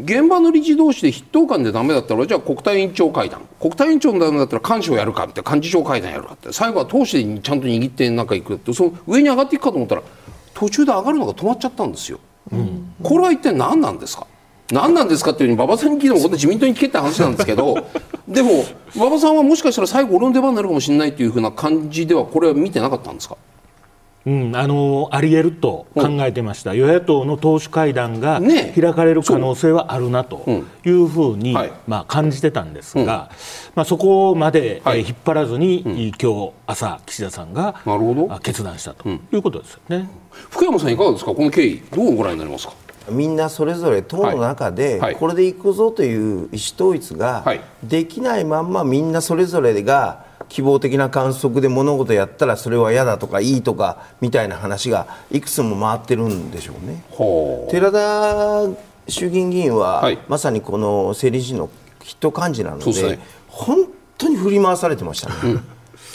[0.00, 3.42] 現場の理事同士で筆頭間でだめだったらじゃあ国対委員長会談。
[3.60, 6.52] 国対委員長のダメだったら幹事をやるかって幹事長会談やるかって。
[6.52, 8.72] 最後は党首でちゃんと握ってなんか行くって。
[8.72, 10.02] その上に上がっていくかと思ったら
[10.52, 12.18] 途中で上がるのが止まっちゃったんですよ。
[12.52, 14.26] うん、これは一体何なんですか？
[14.72, 17.76] 何なんですかっていうふうに馬場さんに聞いても自民党に聞けって話なんですけど
[18.26, 18.64] でも
[18.96, 23.36] 馬場さんはもしかしたら最後俺の出番になるかもしれないというふうな感じではこれは見てなかったんですか？
[24.26, 28.40] うん、あのありえると考えてました、与野党の党首会談が
[28.74, 30.46] 開かれる可能性はあるなと
[30.86, 33.28] いうふうに、はい、まあ、感じてたんですが、うん、ま
[33.82, 38.38] あ、そこまで、はい、え引っ張らずに、うん、今日朝、岸田さんがなるほど。
[38.42, 40.08] 決断したということですよね、
[40.48, 42.72] 福山さん、いかがですか、この経緯、どうご覧になりますか？
[43.10, 47.44] みんなそれぞれ党の中でこれでいくぞという意思統一が
[47.82, 57.04] できないまんまみんなそれぞれが希望的な観測で物事やったらそれは嫌だとかいいとかみたいな話がいくつも回ってるんでしょうね。
[57.70, 58.68] 寺田
[59.08, 65.64] 衆議院議員は、はい、まさにこの政理人の筆頭幹事なので、ね、本当に振り回されてましたね、うん、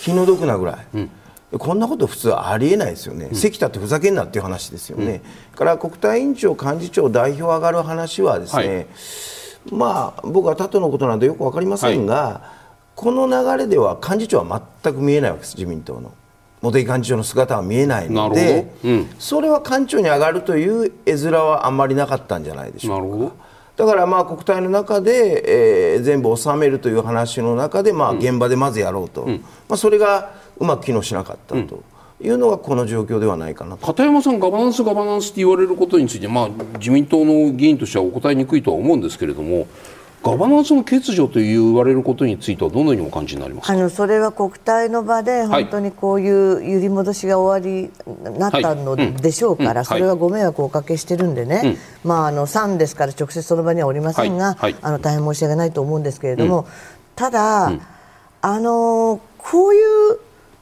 [0.02, 0.88] 気の毒なぐらい。
[0.94, 1.12] うん
[1.58, 8.88] こんなこと普通ありえないですよね、うん、関田ってふざけんなっていう話ですよね、うん、から国対委員長、幹事長、代表上がる話はですね、はい、
[9.72, 12.60] まあ僕は他とのことなんでよく分かりませんが、はい。
[12.96, 16.12] この流れでは幹事長は全く見えないわけです、自民党の。
[16.62, 23.36] 茂木幹事長の姿は見えないので、うん、それは幹事長に上がるという絵面はあんまりなかったんじゃないでしょうか。
[23.78, 29.36] だからまあ国体の中で、えー、全部収めるという話の中で、まあ、現場でまずやろうと、うん、
[29.70, 31.84] まあ、それがうまく機能しなかったと。
[32.22, 39.68] いうのがこの状況ではないかな片山さん、ガバナンス、ガバナンスって言われることについて、まあ、自民党の議員としてはお答えにくいとは思うんですけれども、
[40.22, 47.90] ガバナンスの欠如と言われることについてはどのようにお感じになりますあのそれは国体の場で本当にこういう揺り戻しが終わり
[48.38, 56.68] なったのでしょうから、それはご迷惑をおかけしてるんでね、まああの3ですから直接その場にはおりませんが、あの大変申し訳ないと思うんですけれども、
[57.16, 57.72] ただ、
[58.42, 60.20] あのこういう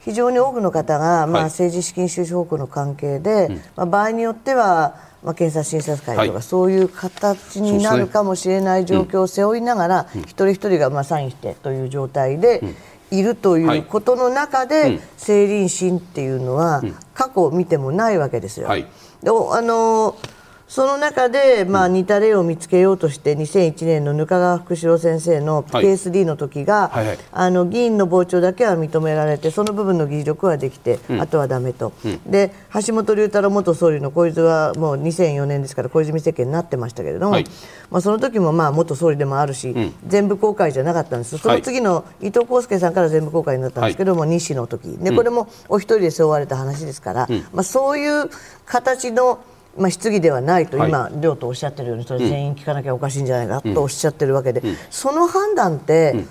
[0.08, 12.62] 非常に多くの方が、まあ、政治資金収支報告の関係で、まあ、場合によってはまあ、検察審査会とか、はい、そういう形になるかもしれない状況を背負いながら、うん、一人一人がまあサインしてという状態で、
[13.10, 18.67] いるということの中で、政倫審っていうのは過去を見てもないわけですよ。
[18.67, 18.84] はい、
[19.24, 20.37] であのー
[20.67, 27.15] その中で、まあ、似た例を見つけようとして2001年の額川福士郎先生の PSD の時が、はいはい。
[27.15, 32.51] はい、あの議員の傍聴だけは認められてその部分の議事録はできて、うん、あとはだめと、うん、で
[32.86, 37.45] 橋本龍太郎元総理の小泉はもう2004年ですから小泉政権になってましたけれども、はい、
[37.89, 41.38] まあ、その時もまあ元総理でもあるし、うん、全部公開じゃなかったんです。
[41.38, 44.97] その次の伊藤康介さんから全部公開になったんですけども、はい、西の時。
[44.97, 48.30] でこれもお一人で背負われた話ですから、まあ、そういう
[48.65, 49.39] 形の
[49.78, 56.26] まあ、質疑ではないと今、両党おっしゃってるようにそれ全員聞かなきゃおかしいんじゃないかとおっしゃってるわけで、その判断って、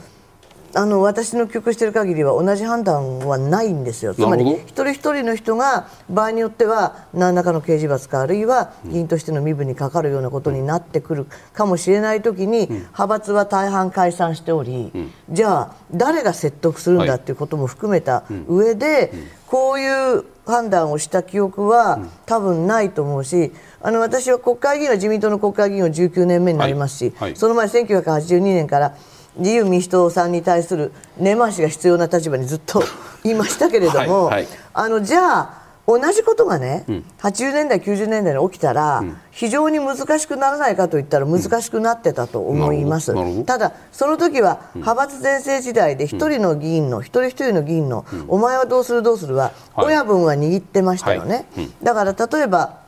[0.74, 14.92] あの私の記憶している限りは同じ判断はないんですよ、つまり一人一人の人が場合によっては何らかの刑事罰かあるいは議員としての身分にかかるようなことになってくるかもしれないときに派閥は大半解散しており、
[15.30, 19.12] じゃあ誰が説得するんだということも含めた上で、
[19.46, 28.96] こういう判断をした記憶は多分ないと思うしあの私は国会議員は自民党の国会議員を19年目になりますし、はいはい、その前1982年から
[29.36, 32.82] 自由民主党さんに対する根回しが必要な立場にずっと
[33.24, 51.46] いましたけれども、はい、あのじゃあ同じことがね、うん、80年代、90年代に起きたら、うん、非常に難しくならないかといったら難しくなってたと思います、うん、ただ、その時は派閥全盛時代で一人の議員の、一人一人の議員の、お前はどうする、どうするは、親分は握ってましたよね。
[51.54, 52.86] はい、だから例えば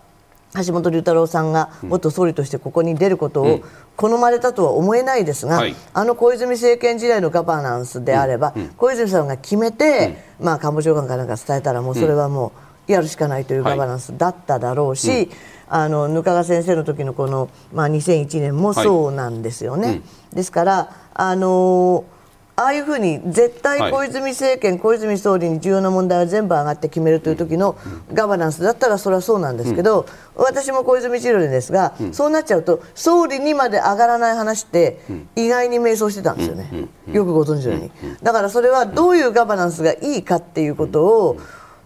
[0.65, 3.61] 橋本龍太郎さんが元総理としてここに出ることを
[3.97, 12.68] 好まれたとは思えないですが、あの小泉政権時代のガバナンスであれば、小泉さんが決めて、まあ、官房長官かなんか伝えたらもうそれはもう。
[12.89, 15.31] やるしかないというガバナンスだっただろうし、はいうん、
[15.69, 19.87] あの額川先生の時のこの、まあ、2001年もそうなんですよね。
[19.87, 20.03] はいうん、
[20.35, 22.19] ですからあのー
[22.59, 27.79] ああいうふうに絶対小泉政権、はい、小泉総理に重要な問題は全部上がって決めるという時の
[28.13, 34.99] ガバナンスだったらそれはそうなんですけど、うん、私も小泉治療ですが、うん、そうなっちゃうと総理にまで上がらない話って
[35.37, 37.93] 意外に迷走してたんですよね、よくご存知のように。
[38.25, 41.37] だからそれはどういうガバナンスがいいかっていうことを、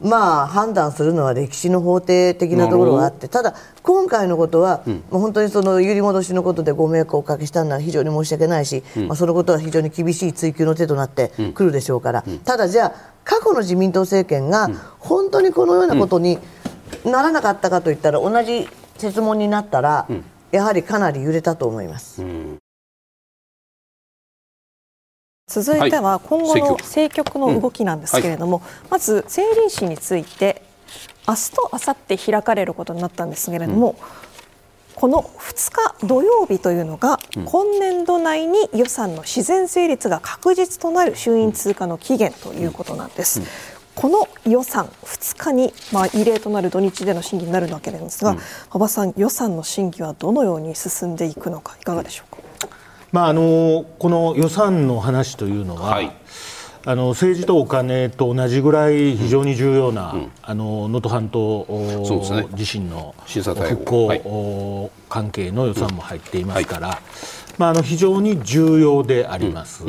[0.03, 16.38] まあ、判断するのは歴史の法廷的なところがあってただ、今回のことは、うん、本当にその揺り戻しのことでご迷惑をおかけしたのは非常に申し訳ないし、うん、まあ、そのことは非常に厳しい追及の手となってくるでしょうから、うん、ただ、じゃあ過去の自民党政権が本当にこのようなことに
[17.05, 20.09] ならなかったかといったら同じ設問になったら、
[20.51, 22.23] やはりかなり揺れたと思います。
[25.61, 27.33] 続いては今後の政局。
[27.38, 28.71] の動きなんですけれども、はいうん。
[28.71, 30.62] はい、まず政倫審について
[31.27, 33.97] 明日と明後日開かれることになったんですけれども、
[34.95, 43.43] この2日土曜日というのが、今年度内に予算の自然成立が確実となる衆院通過の期限ということなんです。
[43.95, 48.41] この予算2日に、まあ、異例となる土日での審議になるわけですが、馬、
[48.75, 52.42] うん、場さん、予算の審議はどのように進んでいくのか、いかがでしょうか？
[53.12, 56.12] まあ、あのこの予算の話というのは、はい。
[56.85, 60.16] あの政治とお金と同じぐらい非常に重要な
[60.48, 61.64] 能登、半島
[62.55, 67.01] 地震の復興関係の予算も入っていますから、
[67.57, 69.85] まあ、あの非常に重要であります。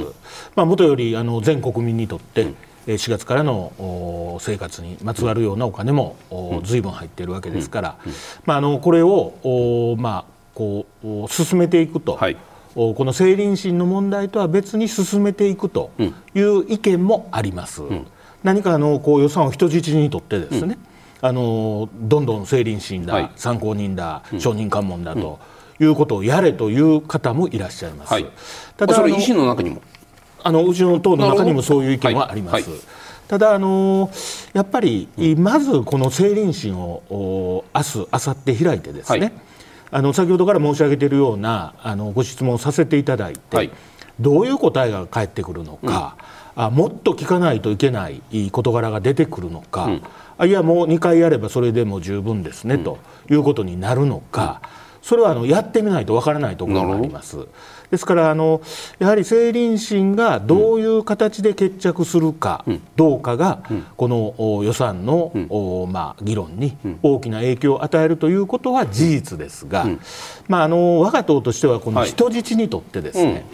[0.55, 2.53] まあ、もとよりあの全国民にとって、
[2.85, 6.15] 4月からの生活にまつわるようなお金も
[6.63, 6.91] ずいぶん。
[6.91, 7.97] 入っているわけですから、
[8.45, 12.17] まあ、あのこれを、まあ、こう進めていくと。
[12.17, 12.37] はい
[12.75, 15.91] この政倫審の問題とは別に進めていくと
[16.33, 17.83] いう意見もあります。
[17.83, 18.07] うん、
[18.43, 20.77] 何かあのこう予算を人質にとってですね、
[21.21, 25.39] うん、あのどんどん政倫審だ、はい、参考人だ、うん、証人喚問だと
[25.79, 28.13] いうことをやれという方もいらっしゃいます。
[28.13, 28.25] はい、
[28.75, 29.81] ただそれ維新の中にも？
[30.43, 32.69] あのうちの党の中にもそういう意見はあります。
[32.69, 32.79] はい、
[33.27, 34.11] ただあの
[34.51, 35.07] やっぱり、
[35.37, 39.31] まずこの政倫審を明日明後日開いてですね、
[39.95, 43.69] あの先ほどから申し上げているようなあのご質問させていただいて、はい、
[44.19, 46.17] どういう答えが返ってくるのか、
[46.57, 50.03] うん、あもっと聞かないといけない事柄が出てくるのか、うん、
[50.39, 52.97] あいやもう2回やればそれでも十分ですね、うん、と
[53.29, 54.63] いうことになるのか、
[55.03, 57.37] それはあのやってみないとわからないところがあります。
[57.91, 58.61] ですからあの
[58.97, 63.61] やはり成林審がどういう形で決着するかどうかが、
[63.97, 65.31] この予算の、
[65.91, 69.85] まあ、議論に大きな影響を与えるということは事実ですが、
[70.47, 73.45] まあ、あの我が党としてはこの人質にとってですね、はい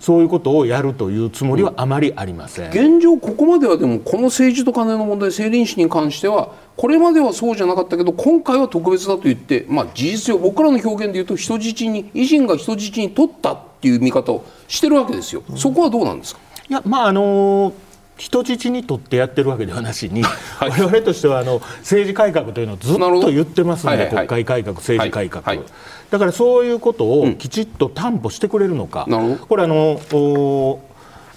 [0.00, 16.40] そういうことをやるというつもりはあまりありません、現状、ここまではでもこの政治と金の問題、政倫審に関してはこれまではそうじゃなかったけど今回は特別だと言って、まあ、事実上僕らの表現で言うと人質に維新が人質に取ったっていう見方をしてるわけですよ、そこはどうなんですか？
[16.68, 17.85] いやまああのー
[18.16, 25.58] 人質にとってやってるわけではなしに、はい、我々としてはあの政治改革というのをずっと言ってますので、国会改革、政治改革、はい。
[25.58, 25.66] はい、
[26.10, 30.00] だからそういうことをきちっと担保してくれるのか、うん、これあの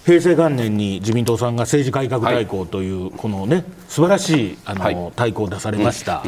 [0.09, 6.23] 平成元年に自民党さんが政治改革大綱という、このね素晴らしいあの、大綱を出されました、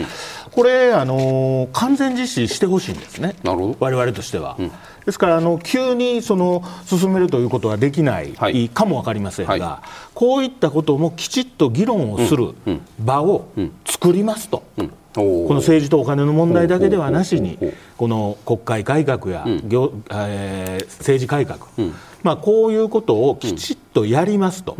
[0.51, 4.55] これあの完全実施してほしいんですね、我々としては。
[5.03, 12.53] ですからあの急にその進めるということはできない、はい、かも分かりませんが、はい、こういったこともきちっと議論をする
[12.99, 13.47] 場を
[13.85, 14.61] 作りますと。
[15.13, 17.57] この政治とお金の問題だけではなしに
[17.97, 21.59] この国会改革や、行えー、政治改革、
[22.23, 24.77] まあ、こういうことをきちっとやりますと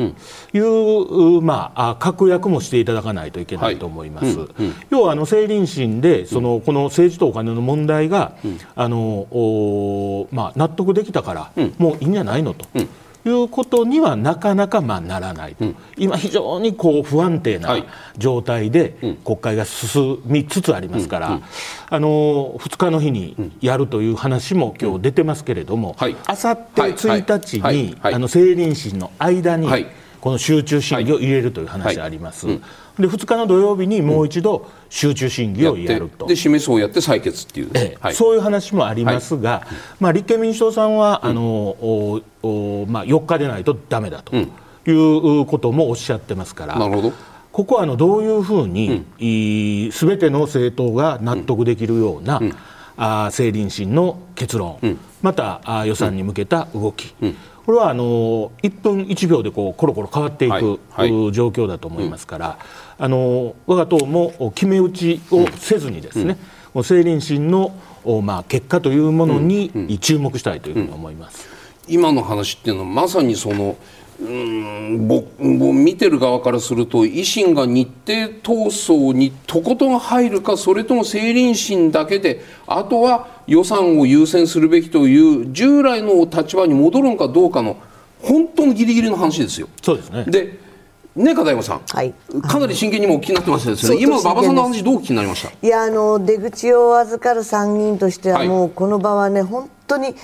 [0.53, 4.47] いう、まあ、確約もしていただかないといけないと思います。
[4.89, 8.33] 要はあの政倫審でそのこの政治とお金の問題が、
[8.75, 12.65] あのまあ、納得できたから、もういいんじゃないのと。
[13.25, 17.75] いうことにはなかなかまあならないと、うん、今、非常にこう不安定な
[18.17, 21.41] 状態で国会が進みつつありますから、
[21.89, 29.67] あの2日の日にやるという話も今日出てますけれども、あさって1日に、あの政倫審の間に、
[30.21, 32.47] この集中審議を入れるという話があります。
[32.47, 37.97] で2日の土曜日にもう一度集中審議をやると、で示すをやって採決っていう、ええ。
[37.99, 44.47] はい、そういう話もありますが、はい、まあ、立憲民主党さんは、うん、あのおお、まあ、4日でないとだめだとい
[44.91, 46.77] うこともおっしゃってますから。
[46.77, 47.13] なるほど。
[47.51, 52.53] ここはあのどういうふうにすべ、うん、ての政党が納得できるような、うん、
[52.97, 60.53] あ政倫審の結論、うん、またあ予算に向けた動き、うん、これはあの1分1秒でこうコロコロ変わっていく、
[60.89, 62.57] はいはい、状況だと思いますから、
[62.97, 66.37] あの我が党も決め打ちをせずにですね、
[66.73, 67.73] うん、政倫審の
[68.23, 71.47] まあ結果というものに注目したいというふうに思います。
[71.87, 73.75] 今の話っていうのはまさにその
[74.21, 87.77] うん僕見てる側からすると維新が日程闘争にとことん入るかそれとも政倫審だけであとは予算を優先するべきという従来の立場に戻るのかどうかの
[88.21, 89.67] 本当のギリギリの話ですよ。
[89.81, 90.25] そうですね。
[90.25, 90.59] で
[91.15, 95.51] ね片山さん、はい、かなり真剣にもお気になってましたですね、今馬場さんの話どうお気になりました？
[95.61, 100.15] いやあの出口を預かる参議院としてはもうこの場はね、本当に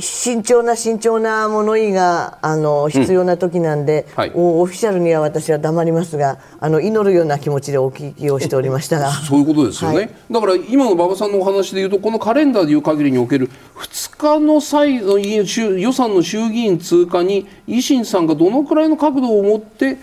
[0.00, 9.10] 慎重な慎重な物言いがあの必要な時なんで、うんはい、オフィシャルには私は黙りますがあの祈るような気持ちでお聞きをしておりましたが。
[9.22, 19.98] そういうことですよね、はい、だから今の馬場さんのお話でいうとこのカレンダーでいう限りにおける2日の際の予算の衆議院通過に維新さんがどのくらいの角度を持って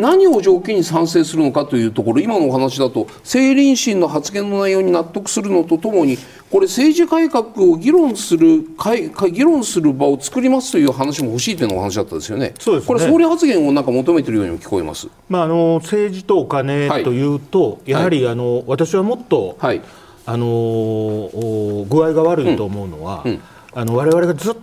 [0.00, 6.16] 何を条件に賛成するのかというところ今のお話だと政倫審の発言の内容に納得するのとともに
[6.50, 8.64] これ政治改革を議論する
[9.30, 12.54] 議論する場を作りますという話も欲しいというのお話だったですよね。
[12.58, 12.88] そうですね。
[12.88, 15.06] これ総理発言をなんか求めているようにも聞こえます。
[15.28, 19.80] まああの政治とお金というと、はい、やはり、あの私はもっと、はい、
[20.26, 21.30] あの
[21.88, 23.32] 具合が悪いと思うのは、うん。
[23.32, 23.40] うん、
[23.74, 24.54] あの我々がずっ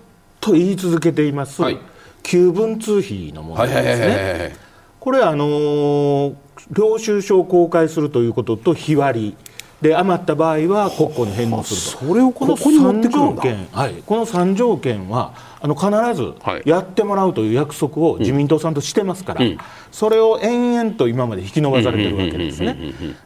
[0.41, 1.77] と言い続けています、はい、
[2.23, 4.66] 旧文通費の問題ですね。
[4.99, 6.33] これあの
[6.71, 9.37] 領収書を公開するということと日割り。
[9.81, 12.05] で余った場合は国庫に返納すると。
[12.07, 16.33] それをこの3条件、はい、この3条件はあの必ず
[16.65, 19.57] やってもらうという約束を自民党さんとしてますから、うん、
[19.91, 22.75] それを延々と今まで引き延ばされてるわけですね。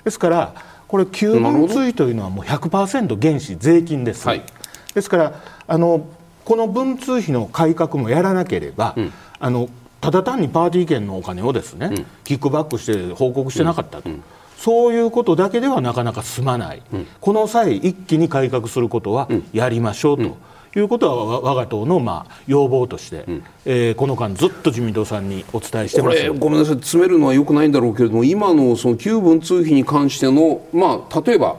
[0.03, 0.53] ですから
[0.89, 4.43] これ旧文通費というのはもう100%原資税金です、はい、
[4.93, 6.05] ですからあの
[6.43, 9.69] この文通費の改革もやらなければ、うん、あの
[10.01, 14.09] ただ単にパーティー券のお金をですね、うん、キックバックして報告してなかったと。
[14.57, 20.37] そういうことだけではなかなか進まない、うん、この際、一気に改革することはやりましょうと。
[20.73, 26.31] いうことは我が党のまあ要望として、うん、えー、この間、ずっと自民党さんにお伝えしてます。
[26.31, 31.57] ごめんなさい、詰めるのはよくないんだろうけれども、今のその旧文通費に関しての、まあ、例えば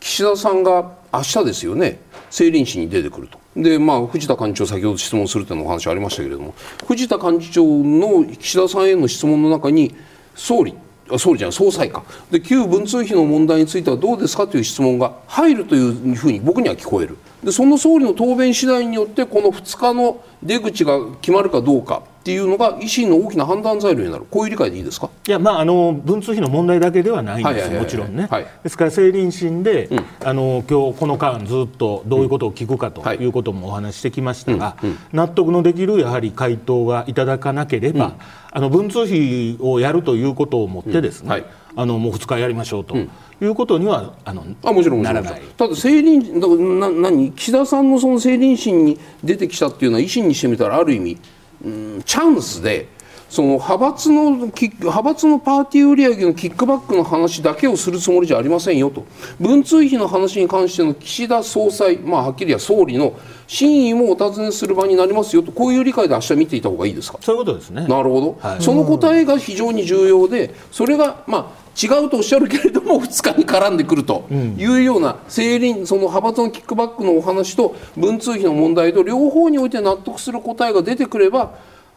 [0.00, 3.39] 岸田さんが明日ですよね、政倫審に出てくると。
[3.56, 6.54] でまあ、藤田幹事長、先ほど質問するというのお話ありましたけれども、
[6.86, 9.94] 藤田幹事長の岸田さんへの質問の中に、
[10.36, 10.74] 総理、
[11.18, 12.04] 総理じゃない総裁か。
[12.30, 17.16] で旧文通費の問題についてはどうですかという質問が入るというふうに僕には聞こえる。
[17.44, 25.08] でその総理の答弁次第によってこの2日の出口が決まるかどうかっていうのが維新の大きな判断材料になる、こういう理解でいいですか？
[25.26, 33.24] いや、まあ、あの文通費の問題だけではないんです、もちろんね、はい、ですから、政倫審で、うん、あの今日この間、ずっとどういうことを聞くかとい。
[33.24, 34.90] うこともお話してきましたが、うん。
[34.90, 38.16] うん、納得のできるやはり回答がいただかなければ、
[38.50, 41.44] あの文通費をやるということをもってですね、はい、
[41.76, 42.96] あのもう2日やりましょうと。
[43.42, 45.40] いうことにはあのあもちろんならない。
[45.56, 46.48] ただ政倫だ
[46.90, 47.32] な何？
[47.32, 51.18] 岸田さんのその政倫審に出てきたっていうのは維新にしてみたらある意味
[51.64, 52.86] うんチャンスで
[53.30, 59.06] その派閥の派閥のパーティー売上のキックバックの話だけをするつもりじゃありませんよと。
[59.38, 63.16] 文通費の話に関しての岸田総裁、まあ、はっきり言総理の
[63.46, 65.52] 真意もお尋ねする場になりますよと。
[65.52, 67.18] こういう理解で明日見ていた方がいいですか？
[67.22, 67.86] そういうことですね。
[67.86, 81.54] なるほど、はい、その答えが非常に重要でそれがまあ違うとおっしゃるけれども2日に絡んでくるというような政倫その派閥のキックバックのお話と文通費の問題と両方において納得する答えが出てくれば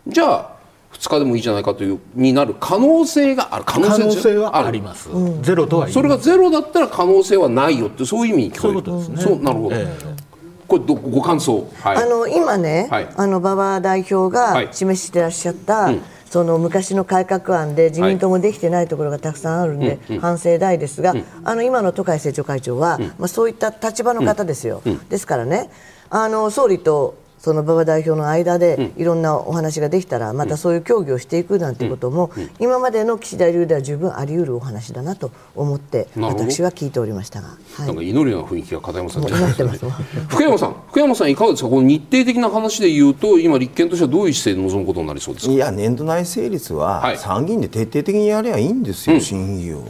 [0.07, 0.52] じゃあ
[0.93, 3.65] 2日でもいいじゃないかというになる可能性がある。
[3.65, 8.73] 可能性はあります、うん、ゼロとはそれがゼロだったら可能性はないよってそういう意味に聞こえる。
[8.73, 9.21] そういうことですね。
[9.21, 10.23] そうなるほど、えー
[10.65, 16.01] これご感想、はい、あの今ね、はい、あの馬場代表が示してらっしゃった、はいうん。
[16.33, 21.13] その昔の改革案で自民党もできてないところがたくさんあるんで、反省大ですが、
[21.43, 25.69] あの今の都会政調会長は、まあ、そういった立場の方ですよ、ですからね
[26.09, 41.69] あの総理とその馬場代表の間でいろんなお話ができたらまたそういう協議をしていくなんていうことも今までの岸田流では十分あり得るお話だなと思って私は聞いておりましたが、はい、なんか祈るような雰囲気が片山さん福山さん福山さんいかがですか？
[41.69, 45.51] この日程的な話でいうと今立憲としてはどういう姿勢で臨むことになりそうですか？
[45.51, 49.83] いや年度内成立は参議院で徹底的にやればいいんですよ、審議を。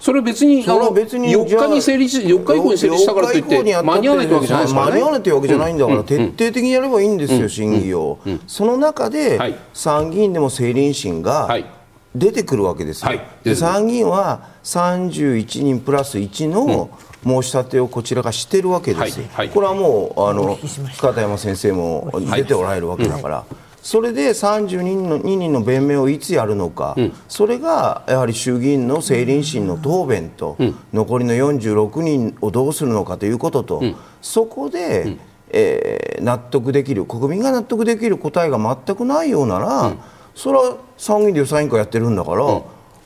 [0.00, 8.18] それ別に、あの別に4日に成立、4日以降に成立したからといって、間に合わないってわけじゃないですから、間に合わないってわけじゃないんだから、徹底的にやればいいんですよ、審議を。
[8.46, 11.48] その中で、参議院でも政倫審が
[12.14, 13.54] 出てくるわけですよ。
[13.56, 16.90] 参議院は31人プラス1の、
[17.26, 19.20] 申し立てをこちらがしてるわけです、
[19.52, 20.56] これはもうあの
[20.98, 23.44] 片山先生も出ておられるわけだから。
[23.82, 35.20] それで32人の ,2 人の弁明をいつやるのか、うん、それがやはり衆議院の政倫審の答弁と、うん、残りの46人をどうするのかということと、うん、そこで、うん、
[35.50, 39.94] えー、納得できる国民が納得できる答えが全くないようなら、
[40.34, 42.62] それは参議院で予算委員会やってるんだから、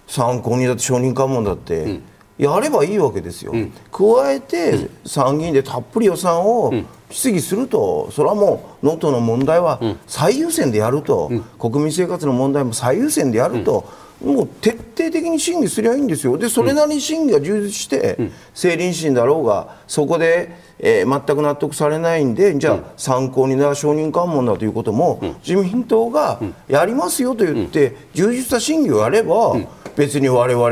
[0.07, 2.01] 参考人だって承認喚問だって。
[2.39, 3.53] やればいいわけですよ、
[3.93, 6.73] 加えて参議院でたっぷり予算を
[7.13, 13.85] 質疑すると、それはもう能登の問題は最優先でやると、国民生活の問題も最優先でやると。
[14.23, 18.17] もう徹底的に審議すりゃいいんですよ、でそれなりに審議が充実して、
[18.53, 29.57] 政倫審だろうが、そこで、えー、全く納得されないんで、じゃあ、参考にな承認喚問だということも、自民党がやりますよと言って、充実した審議をやれば、
[29.97, 30.69] 別に我々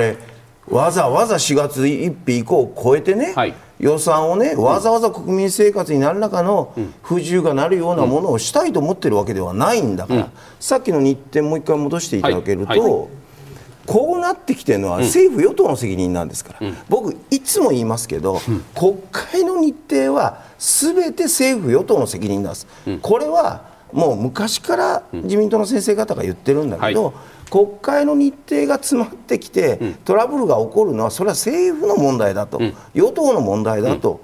[0.68, 13.08] わざわざ4月1日以降を超えてね、はい、予算をね、わざわざ国民生活に何らかの不自由がなるようなものをしたいと思ってるわけではないんだから、うん、さっきの日程もう一回戻していただけると、
[13.86, 27.14] こうなってきてるのは政府・与党の責任なんですから、うん、僕、いつも言いますけど、うん、国会の日程はすべて政府・与党の責任なんです、うん、これはもう昔から自民党の先生方が言ってるんだけど、はい
[27.50, 32.60] 国会の日程が詰まってきて、トラブルが起こるのはそれは政府の問題だと、
[32.94, 34.20] 与党の問題だと、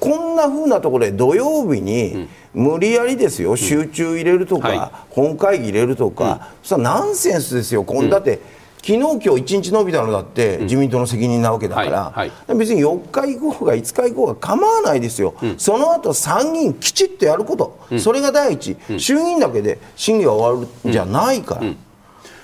[0.00, 8.58] こんなふうなところで土曜日に無理やりですよ、集中入れるとか、本会議入れるとか、それはナンセンスですよ、こんだって。
[8.80, 21.62] 昨日今日1日伸びたのだって自民党の責任なわけだから、別に4日以降が5日以降が構わないですよ、うん、その後参議院きちっとやること、うん、それが第一、うん、衆議院だけで審議が終わるんじゃないから。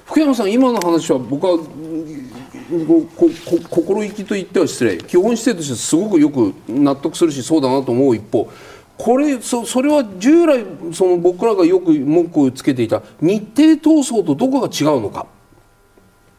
[0.07, 1.67] 福山さん、今の話は僕はこ
[3.17, 3.31] こ
[3.71, 4.99] 心意気と言っては失礼。
[4.99, 8.51] 基本姿勢としてすごくよく納得するしそうだなと思う一方。
[8.97, 15.27] これそそれは従来その僕らがよく文句をつけていた日程闘争とどこが違うのか。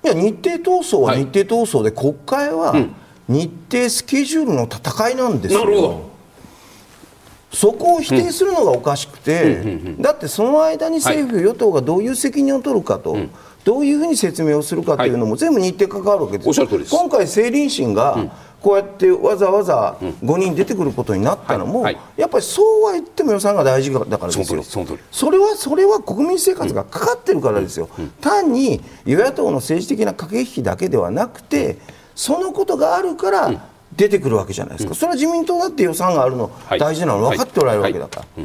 [0.04, 2.76] いや日程闘争は日程闘争で、国会は
[3.28, 5.62] 日程スケジュールの戦いなんですよ。
[5.62, 6.16] なるほど。
[7.52, 13.18] そこを否定するのがおかしくて、だってその間に政府、与党がどういう責任を取るかと、
[13.66, 16.92] どういうふうに説明をするかというのも全部日程関わるわけです。
[16.92, 21.96] 今回、政倫審が、こうやってわざわざ5人出てくることになったのも、はい。
[21.96, 24.64] はい、やっぱりそうは言っても予算が大事だからですよ。
[25.12, 28.04] それはそれは国民生活がかかってるからですよ、うん。
[28.06, 31.78] うん、単に与野党の政治的な駆け引きだけではなくて
[32.16, 33.52] そのことがあるから
[33.96, 38.44] 出てくるわけじゃないですか、それは自民党だって予算があるの、大事なの分かっておられるわけだから。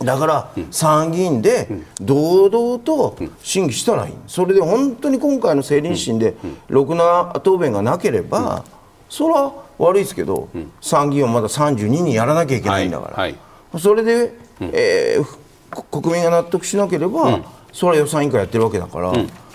[0.00, 1.68] だから参議院で
[2.00, 6.34] 堂々と審議したらいい、それで本当に今回の政倫審で
[6.68, 8.64] ろくな答弁がなければ、
[9.08, 13.36] それは悪いですけど、うん、参議院をまだ32人やらなきゃいけないんだから、はい
[13.72, 19.12] はい、それで、うん、えー、国民が納得しなければ、うん、それは予算委員会やってるわけだから、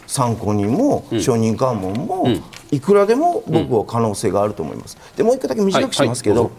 [0.07, 2.27] 参考人も承認喚問も、
[2.71, 4.97] いくらでも僕は可能性があると思います。
[5.15, 6.51] でもう一個だけ短くしますけど、はい、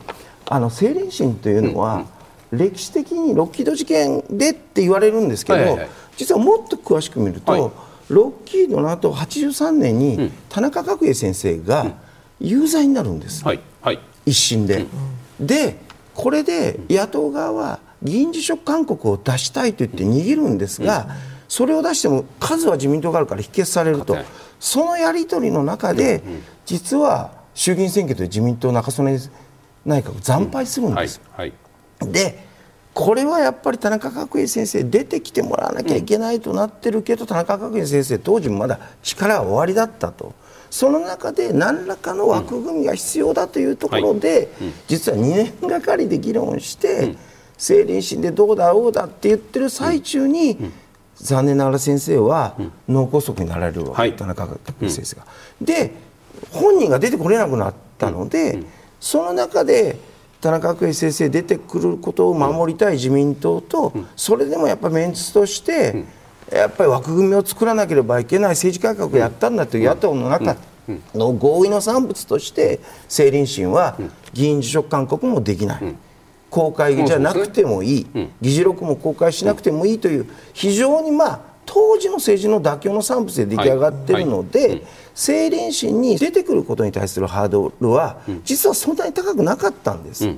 [0.47, 2.05] あの政倫審というのは、
[2.53, 5.79] 歴史的にロッキード事件でって言われるんですけど、はいはい。
[5.79, 7.61] はい、実はもっと詳しく見ると、はい、
[8.09, 11.93] ロッキードの後83年に田中角栄先生が、
[12.41, 14.87] 有罪になるんです、はいはい、一審で。
[15.41, 15.79] うん、で
[16.15, 21.15] これで野党側は議員辞職勧告を出したいと言って逃げるんですが、うん、
[21.49, 24.19] それを出しても数は自民党があるから否決されると、
[24.61, 26.23] そのやり取りの中で、
[26.67, 29.19] 実は衆議院選挙で自民党中曽根
[29.87, 31.21] 内閣惨敗するんです。
[31.31, 31.59] はいはい、
[32.11, 32.51] で
[32.95, 40.35] これはやっぱり田中角栄先生出てきてもらわなきゃいけないとなってるけど、田中角栄先生当時もまだ力は終わりだったと。
[40.71, 44.49] その中で何らかの枠組みが必要だというところで、
[44.89, 45.21] 実は2
[45.61, 47.15] 年がかりで議論して、
[47.57, 50.59] 政倫審でどうだどうだって言ってる最中に、
[51.17, 52.57] 残念ながら先生は
[52.89, 55.27] 脳梗塞になられるわけ、はい、田中角先生が。
[55.61, 55.93] で
[56.51, 58.63] 本人が出てこれなくなったので、
[59.01, 59.99] その中で
[60.43, 66.05] 田中角栄先生出てくることを守りたい自民党と、それでもやっぱメンツとして、
[66.53, 70.57] やっぱり枠組みを作らなければいけない政治改革をやったんだという野党の中
[71.15, 73.97] の合意の産物として政倫審は
[74.33, 75.95] 議員辞職勧告もできない。
[76.51, 78.07] 公開じゃなくてもいい、
[78.41, 84.83] 議事録も公開しなくてもいいという非常にまあ当時の政治の妥協の産物で出来上がっているので、
[85.15, 90.29] 政倫審に出てくることに対するハードルは実はそんなに高くなかったんです。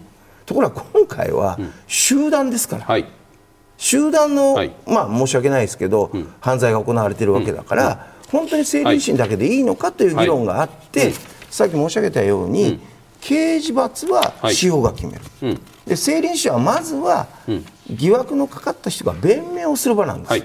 [0.46, 2.84] ところが今回は集団ですから。
[2.84, 3.06] はい。
[3.76, 11.14] 集団の、はい、まあ、申し訳ないですけど、うん、犯罪が行われているわけだから、うん、本当に政倫審だけでいいのかという議論があって、はい、
[11.50, 12.80] さっき申し上げたように、うん、
[13.20, 15.20] 刑事罰は司法が決める、
[15.86, 17.26] で政倫審はまずは、
[17.90, 20.44] 疑惑のかかった人が弁明をする場なんです。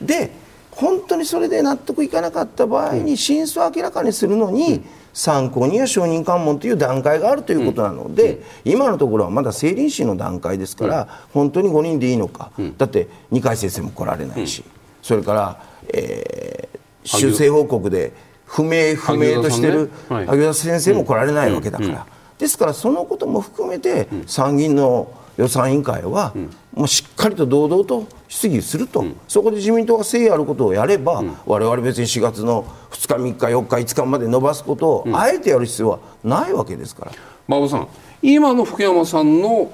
[0.00, 0.30] で
[0.76, 4.84] 本当にそれで納得いかなかった場合に真相を明らかにするのに、
[5.16, 14.62] 参考人や承認喚問という段階があるということなので、うん、今のところはまだ成倫審の段階ですから、うん、本当に5人でいいのか、うん、だって二階先生も来られないし、
[15.00, 15.62] それから、
[15.94, 18.12] えー、修正報告で
[18.44, 22.06] 不明不明としてる萩生田先生も来られないわけだから、
[22.36, 26.32] ですからそのことも含めて参議院の予算委員会は、
[26.74, 37.12] もうしっかりと堂々と質疑すると、うん、そこで自民党が誠意あることをやれば、うん、我々別に4月の2日、3日、4日、5日まで伸ばすことを、あえてやる必要はないわけですから。
[37.48, 37.88] 馬場さん
[38.22, 39.70] 今の福山さんの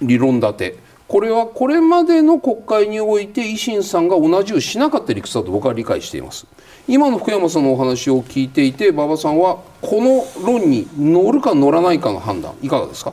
[0.00, 0.76] 理論立て
[1.08, 6.46] これはこれまでの国会において維新さんが同じをしなかった理屈だと僕は理解しています。
[6.86, 13.12] 今の福山さんのお話を聞いていて馬場さんはこの論に乗るか乗らないかの判断いかがですか？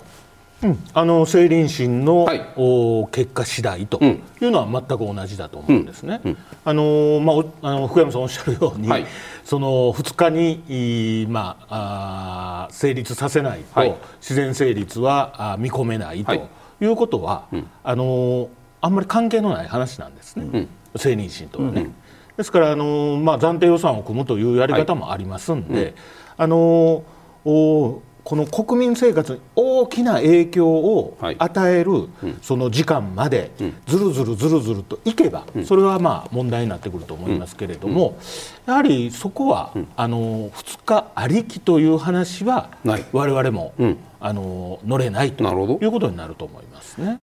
[0.64, 6.22] うん、あの政倫審の、はい、お結果次第というのは全く同じだと思うんですね。
[6.24, 6.32] うん。
[6.32, 9.06] うん、あのまあ、あの福山さんおっしゃるように、はい、
[9.44, 16.34] その2日に、まあ、あ成立させないと、はい、自然成立はあ見込めないと
[16.82, 16.86] い。
[16.86, 17.48] うことは、
[17.84, 18.50] あの
[18.82, 21.92] あんまり関係のない話なんですね、政倫審とはね。
[22.38, 25.96] ですからあの、まあ、暫定予算を組むというやり方もありますんで、
[26.38, 27.04] あの
[27.46, 32.10] おこの国民生活に大きな影響を与える、
[32.42, 33.52] その時間まで
[33.86, 38.18] ずるずるずるずるといけば、それはまあ問題になってくると思いますけれども、
[38.66, 42.72] やはりそこは、あの2日ありきという話は、
[43.14, 43.74] 我々も、
[44.20, 47.20] あの乗れないということになると思いますね。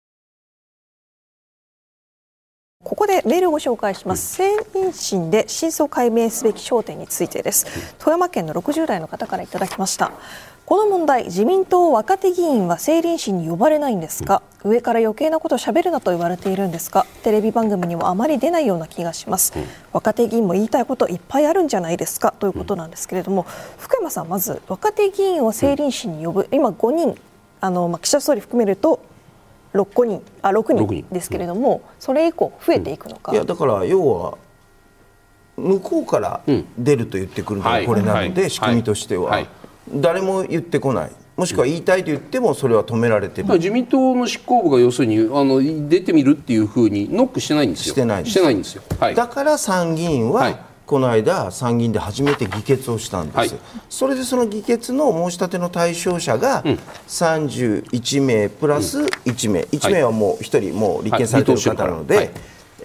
[2.83, 4.41] ここでメールをご紹介します。
[4.41, 7.67] 政妊審で真相解明すべき焦点についてです。
[7.99, 10.11] 富山県の60代の方からいただきました。
[10.69, 17.07] この問題自民党若手議員は政倫審に呼ばれないんですか、うん、上から余計なことをしゃべるなと言われているんですか？
[17.23, 19.65] テレビ番組にもあまり出ないような気がします、うん、
[19.95, 22.35] 若手議員も言いたいこといっぱいあるんじゃないですか？
[22.39, 23.49] ということなんですけれども、うん、
[23.79, 26.49] 福山さんまず若手議員を政倫審に呼ぶ。
[26.53, 27.19] 今5人
[27.63, 29.01] あの、まあ、岸田総理含めると
[29.73, 34.37] 6人あ6人ですけれども、それ以降増えていくのか、いやだから要は
[35.57, 36.43] 向こうから
[36.77, 39.47] 出ると言ってくるのがこれなので、仕組みとしては。
[39.91, 41.11] はい誰も言ってこない。
[41.37, 43.49] もしくは言いたいと言ってもそれは止められてる。
[43.55, 47.93] 自民党の執行部が要するにあの出てみるっていうふうにノックしてないんですよ。
[47.93, 53.51] してないしてないんですよ、はい、だから参議院は、はい、この間参議院で初めて議決をしたんです、はい、
[53.89, 56.65] それでその議決の申し立ての対象者が
[57.07, 62.33] 31名プラス1名、うん、1名はもう1人もう立憲されている方なので、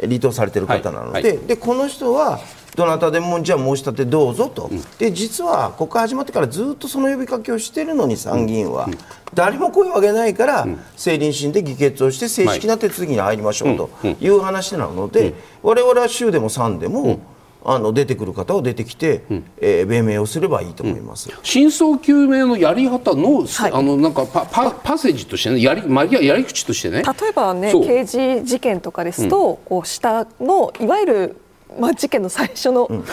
[0.02, 2.40] 離党されている方なので,、でこの人は
[2.76, 8.94] どなたでもじゃあ申し立てどうぞと、うん、で実は国会始まってからずっとその呼びかけをしているのに参議院は、うん、
[9.34, 13.90] 誰も声を上げないから、政倫審で議決をして正式な手続きに入りましょうと
[14.20, 14.28] い。
[14.30, 17.20] う話なので、われわれは州でも3でも、
[17.66, 27.04] あの出てくる方は出てきて、うん、えー、弁明をすればいいと思います、うん、真相究明のやり方の、はい、あのなんかパパパセージとしてねやりやり口としてね。
[27.04, 31.38] 例えばね刑事事件とかですと、うん、こう下のいわゆる
[31.80, 33.06] まあ、事件の最初の、うん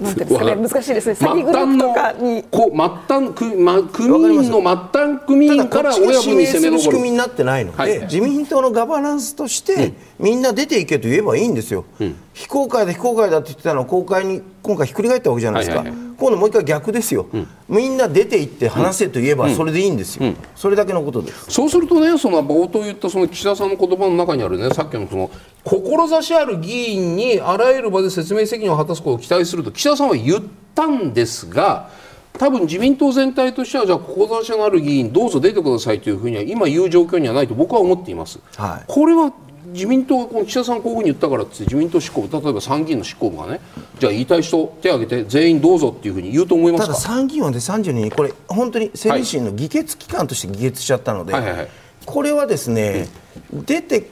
[0.00, 2.44] なんていうんですかね、難しいですね、詐欺グループとかに。
[2.50, 6.84] こう末端く、ま、組員の末端組員から親分に攻める。
[6.84, 21.50] 仕組みになってないので、はい、自民党のガバナンスとして、みんな出ていけと言えばいいんですよ、うん、非公開だ、非公開だって言ってたのを公開に今回ひっくり返ったわけじゃないですか、はいはいはい、今度もう一回逆ですよ、うん、みんな出ていって話せと言えばそれでいいんですよ、うん、それだけのことです。
[21.50, 25.30] そうするとね、その冒頭言ったその岸田さんの言葉の中にあるね、さっきのその
[25.64, 30.42] 志ある議員にあらゆる場で説明責任を果たすことを期待すると岸田さんは言っ
[30.74, 31.90] たんですが。
[32.36, 38.40] 多分自民党全体としてはじゃあ志のある議員どうぞ出てくださいというふうには今言う状況にはないと僕は思っています。
[38.56, 39.32] はい、これは
[39.66, 43.60] 自民党がこの岸田さんこういうふうに言ったからって自民党執行部例えば参議院の執行部がね
[43.98, 51.42] じゃあ言いたい人手を挙げて全員どうぞっていうふうに言うと思いますただ参議院はで30人これ本当に政理審の議決機関として議決しちゃったので、はい。
[51.42, 51.68] はいはい、
[52.04, 53.08] これはですね、
[53.52, 54.10] うん、出て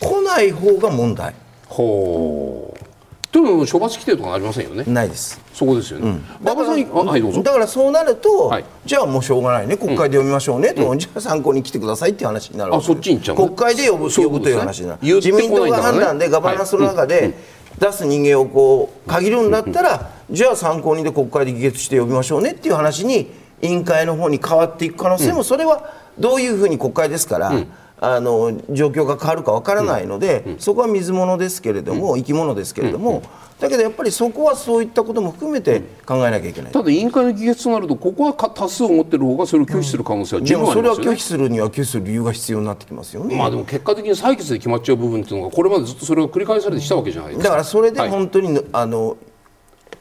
[0.00, 1.34] こない方が問題。
[1.68, 2.85] ほう
[3.36, 4.84] というの処罰規定とかありませんよね。
[4.86, 5.38] ないです。
[5.52, 6.20] そこですよね。
[6.40, 7.42] 馬、う、場、ん、さん、はいどうぞ。
[7.42, 9.76] だからそうなると、はい、じゃあもうしょうがないね。
[9.76, 13.20] 国会で読みましょうねと、うん、じゃあ参考に来てくださいっていう話になるあ、そっちに。
[13.20, 15.00] 国会で呼ぶ、呼ぶという話になる。
[15.02, 17.34] 自民党が判断でガバナンスの中で、
[17.78, 23.30] 出す人間をこう限るんだったら、じゃあ参考人で国会で議決して呼びましょうねっていう話に
[23.60, 27.52] 委員会の方に変わっていく可能性も、それはどういうふうに国会ですから。
[27.98, 30.52] あの状況が変わるかわからないので、うん。
[30.52, 33.22] うん、そこは水物ですけれども、うん、生き物ですけれども、
[33.58, 47.44] だけどやっぱりそこはそういったことも含めて考えなきゃいけない、ただ委員会の議決となるとここは多数を持っている方がそれを拒否する可能性は十分ありますよ、ね、それは拒否するには拒否する理由が必要になってきますよね、まあ、でも結果的に採決で決まっちゃう部分っていうのがこれまでずっとそれが繰り返されてきたわけじゃないですか。
[47.44, 49.16] だからそれで本当に、はい、あの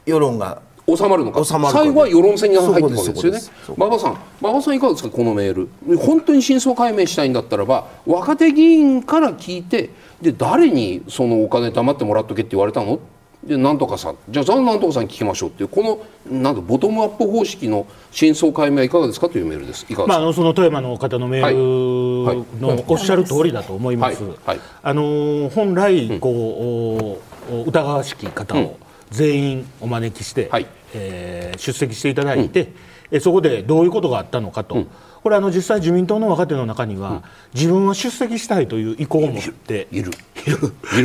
[0.05, 1.43] 世論が収まるのか。
[1.43, 3.75] 最後は世論戦に入っていくわけですよね。
[3.75, 5.09] 馬場さん馬場さんいかがですか？
[5.09, 5.97] このメール。
[5.97, 9.89] 本当に真相解明したいんだったらば若手議員から聞いて
[10.21, 12.99] で誰にそのお金貯まってもらっとけって言われたの？
[13.43, 14.17] でなんとかさん。
[14.27, 15.83] じゃあなんとかさんに聞きましょうっていうこ
[16.29, 19.86] のなんボトムアップ方式の真相解明はいかがですかというメールです。
[19.88, 24.33] いかがですか、まあ、あのその富山の方のメールのおっしゃる通りだと思います、はい。
[24.45, 27.19] はい、あの本来こ
[27.51, 28.77] う、うん、疑わしき方を
[29.11, 32.71] 全員お招きして、はい、えー、出席していただいて、
[33.11, 34.75] うん、そこでどういうことがあったのかと。
[34.75, 34.87] うん。
[35.23, 37.23] これあの実際自民党の若手の中には、うん、
[37.55, 40.11] 自分は出席したいという意向を持っている。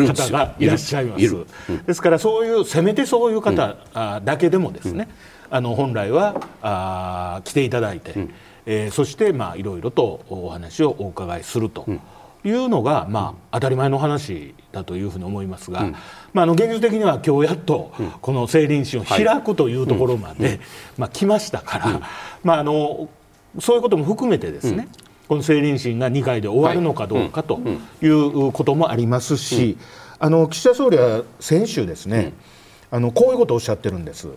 [0.07, 1.47] 方がいらっしゃいます。
[1.87, 3.77] ですからそういうせめてそういう方、
[4.23, 5.09] だけでもですね、
[5.49, 8.29] あの本来はあ来ていただいて、
[8.67, 11.87] えー、そしてまあいろいろとお話をお伺いすると。
[12.45, 15.93] いうのが、まあ、当たり前の話だというふうに思いますが、うん、
[16.33, 20.61] まあ、あの現実的には今日やっとこの成林審を開くというところまで、
[20.97, 22.01] まあ、来ましたから、
[22.43, 23.09] まあ、あの
[23.59, 24.89] そういうことも含めてですね、
[25.29, 27.61] この成林審が2回で終わるのかどうかと
[28.03, 29.77] いうこともありますし、
[30.19, 32.33] あの岸田総理は先週ですね、
[32.91, 34.29] あのこういうことをおっしゃってるんです。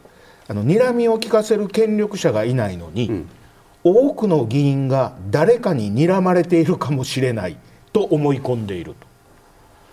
[0.47, 3.29] あの睨みを利かせる権力者がいないのに、うん、
[3.83, 7.57] 多くの議員が誰かに睨まれているかもしれない
[7.93, 9.13] と思い込んでいると。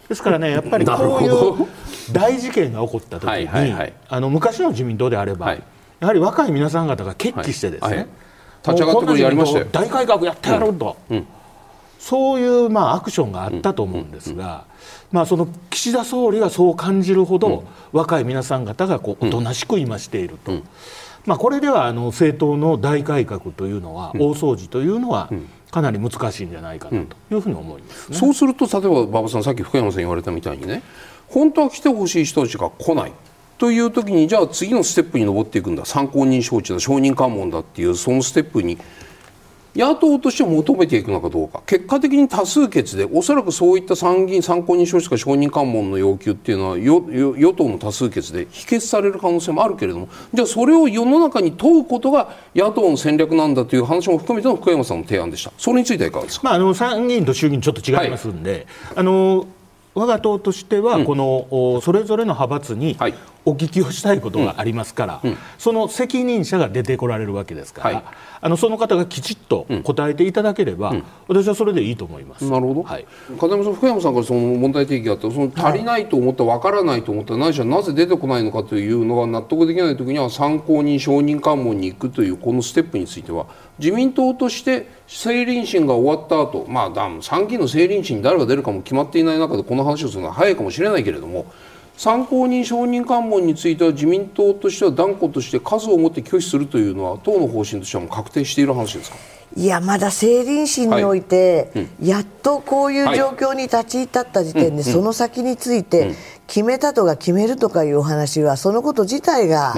[0.09, 1.69] ですからね やっぱりこういう
[2.13, 5.63] 大事件が起こった時にはいはい、あの昔の自民党であれば、はい、
[6.01, 8.09] やはり若い皆さん方が決起してですね、
[8.67, 11.27] 立ち上がってくるやりましたよ大改革やってやろうと、うんうん、
[12.01, 14.65] そういうまあアクションがあったと思うんですが、
[15.13, 20.53] まあ、その岸田総理がそう感じるほど、若い皆さん方がこうおとなしく今していると、
[21.27, 25.31] まあ、これではあの政党の大改革というのは、大掃除というのは、
[25.71, 30.83] かなり難しいんじゃないかなというふうに思います、ね、そうすると例えば馬場さんさっき福山さん言われたみたいにね
[31.29, 33.13] 本当は来てほしい人たちが来ない
[33.61, 35.85] という時にじゃあ次のステップに登っていくんだ。
[35.85, 38.79] 参考人招致だ承認喚問だっていうそのステップに
[39.75, 41.63] 野党として求めていくのかどうか。
[41.67, 50.09] 結果的に多数決でおそらくそういった参議院参考人招致か承認喚問の要求っていうのは与党の多数決で否決される可能性もあるけれども。
[50.35, 55.53] じゃあそれを世の中に問うことが野党の戦略なんだという話も含めての福山さんの提案でした。
[55.57, 58.67] それについてはいかがですか、まあ、あの参議院と衆議院ちょっと違いますんで、はい、
[58.97, 59.47] あの
[59.95, 62.97] 我が党としては、この、それぞれの派閥に
[63.45, 65.23] お聞きをしたいことがありますから、
[65.59, 68.03] その責任者が出てこられるわけですから、
[68.43, 70.95] あのその方がきちっと答えていただければ、
[71.29, 72.45] 私はそれでいいと思います。
[72.45, 72.83] なるほど。
[72.83, 73.07] はい、
[73.39, 83.47] 風間さん、福山さんからその問題提起があった、その足りないと思った、わからないと思った、何しろなぜ出てこないのかというのが納得できないときには、参考人、承認喚問に行くというこのステップについては、
[83.79, 91.47] 自民党として政倫審が終わった後、まあ参議院の政倫審に誰が出るかも決まっていない中でこの話をするのは早いかもしれないけれども
[92.01, 99.19] 参考人承認喚問については自民党としては断固として数を持って拒否するというのは党の方針としてはもう確定している話ですか？
[99.55, 101.85] いやまだ政倫審において、はい。
[101.85, 106.15] うん、やっとこういう状況に立ち至った時点で、はい、その先について
[106.47, 109.75] 決めたとか決めるとかいうお話はそのこと自体が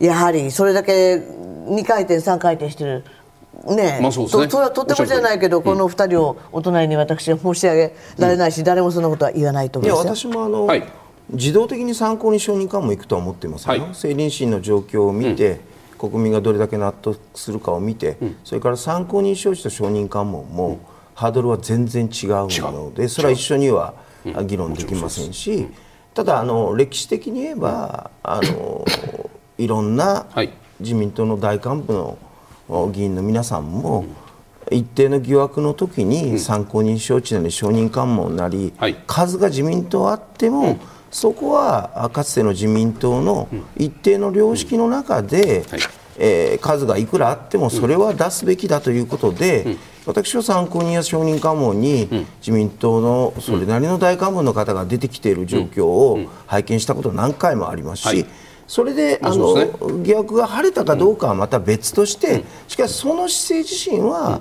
[0.00, 1.22] やはりそれだけ
[1.68, 3.04] 2回転3回転してる
[3.68, 10.82] ねまあそうですね、それはとてもじゃないけど、この2人をお隣に私は申し上げられないし、誰もそんなことは言わないと思いますいや私もあの、はい、
[11.32, 15.60] 自動的に参考に承認喚問行くとは思っていますよ、はい、政倫審の状況を見て、
[15.92, 20.78] うん、国民がどれだけ納得するかを見て、うん、それから参考人招致と承認喚問も、うん、
[21.14, 23.94] ハードルは全然違うのでそれは一緒には
[24.46, 25.68] 議論できませんし、
[26.14, 28.84] ただあの歴史的に言えばあの
[29.56, 30.26] いろんな
[30.80, 32.18] 自民党の大幹部の
[32.92, 34.04] 議員の皆さんも、
[34.70, 38.72] 一定の疑惑の時に参考人招致なり承認喚問なり、
[39.06, 40.78] 数が自民党あっても、
[41.10, 45.64] そこはかつての自民党の一定の良識の中で、
[46.18, 52.08] えー、数がいくらあってもそれは出すべきだということで、私は参考人や承認喚問に
[52.40, 58.26] 自民党のそれなりの大幹部の方が出てきている状況を拝見したこと何回もありますし、
[58.66, 59.70] それであの、ね、
[60.04, 64.40] 疑惑が晴れたかどうかはまた別として、しかしその姿勢自身は、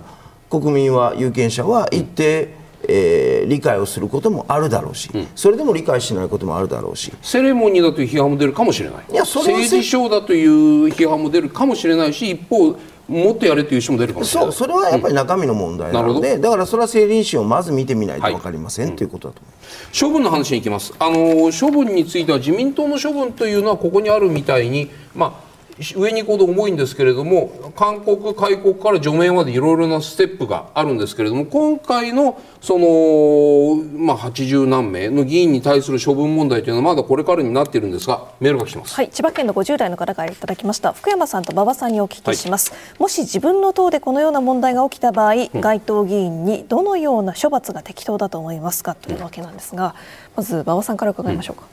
[0.51, 7.11] 国民は有権者は一定、えー、理解をすることもあるだろうし、うん、それでも理解しないこともあるだろうし。
[7.21, 9.03] セレモニーだという批判も出るかもしれない。
[9.11, 12.75] いやそれ政治ショーだという批判も出るかもしれないし一方
[13.07, 14.51] もっとやれという人も出るかもしれない。
[14.53, 20.93] そうそれはやっぱり中身の問題なので、うん、だからそれは政倫審をまず見てみないと分かりません、はい、ということだと思います処分の話にいきます。
[20.99, 25.48] あの処分については自民党の処分というのはここにあるみたいにまあ
[25.79, 40.91] 上に行くほど重いんですけれども勧告開国から除名までいろいろなステップがあるんですけれども今回のその、まあ、80何名の議員に対する処分問題というのはまだこれからになっているんですがメールが来てます、はい、千葉県の50代の方からいただきました。
[40.91, 49.95] 福山さんと馬場さんにお聞きします、はい、もし自分の党でこのような問題が起きた場合、うん、該当議員にどのような処罰が適当だと思いますかというわけなんですが、
[50.35, 51.63] まず馬場さんから伺いましょうか、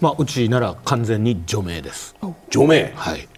[0.00, 2.14] うん、まあ、うちなら完全に除名です。
[2.50, 2.92] 除名。
[2.94, 3.28] はい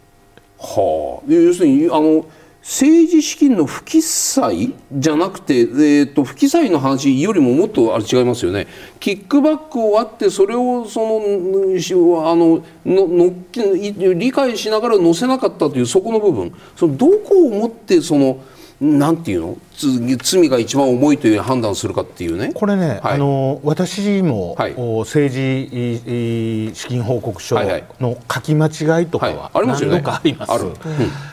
[0.60, 2.26] はあ、要するにあの
[2.60, 8.66] 政治資金の不記載じゃなくて、えーと、不記載の話よりももっとあれ違いますよね。
[9.00, 16.52] キックバックをあってそれをそのあののの理解しながら載せなかったというそこの部分。
[16.76, 18.38] そのどこをもってその
[18.80, 19.56] なんていうの？
[20.22, 22.52] 罪が一番重いという判断するかっていうね。
[22.54, 27.56] これね、はい、あの私も、はい、政治資金報告書
[28.00, 30.74] の書き間違いとかは何度かあります、はいねうん、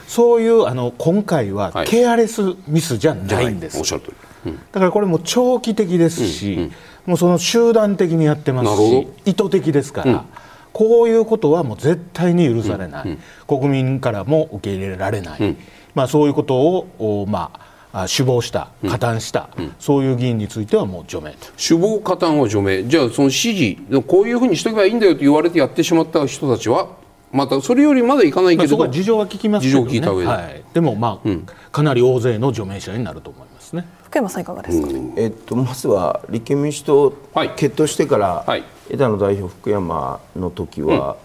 [0.08, 6.72] そういうあの今回はケアレスミスじゃないんです、うん、だからこれも長期的ですし、うんうん、
[7.06, 10.26] もうその集団的にやってますし意図的ですから。
[10.74, 15.56] こういうことはもう絶対に許されない、国民からも受け入れられない、
[15.96, 17.52] まあ、そういうことを、ま
[17.94, 21.48] あ、首謀した、加担した、うん、そういう議員についてはもう除名と。
[21.58, 26.90] 首謀、加担は除名、じゃあ、その指示、こういうふうにしとけばいいんだよと言われてやってしまった人たちは、
[27.32, 33.86] またそれよりまだいかないけど、まあ、事情は聞きますけど、ね、事情聞いた上で、はい、でも、まあ、うん、かなり大勢の除名者になると思いますね。
[34.04, 41.18] 福山さんいかがですか、うん、えっと、まずは立憲民主党、はい、決闘してから、はい、枝野代表、福山の時は、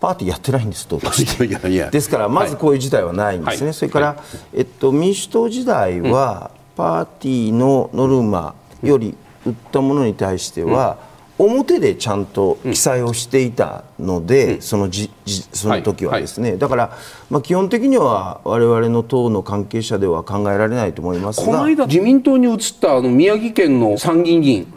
[0.00, 1.46] パーティーやってないんです党として。
[1.90, 4.16] ですからまずこういう事態はないんですね、はい、それから、
[4.54, 10.98] えっと、民主党時代は、パーティーのノルマより売ったものに対しては、
[11.38, 16.96] 表でちゃんと記載をしていたので、うん、そのじその時はですね、だから、
[17.28, 21.46] まあ、基本的には我々の党の関係者では考えられないと思いますが。
[21.46, 24.72] この間自民党に移ったあの宮城県の参議院議員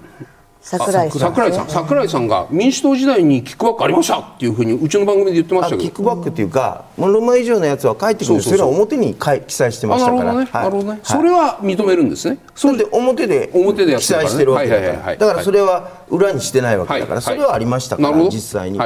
[0.61, 1.19] 桜井さん。
[1.19, 1.69] 桜井さん。
[1.69, 2.27] 桜井さん。
[2.27, 4.19] が民主党時代にキックバックありました。
[4.19, 5.81] っていうふうにうちの番組で言ってましたけど。
[5.83, 12.39] キックバックっていうかモノマ以上のやつは書いてくるそれは表に記載してましたからなるほどね、それは認めるんですね。
[12.55, 15.15] それで表で表で記載してるわけだから。
[15.15, 18.79] だからそれは裏にしてないわけだからそれはありましたから実際に。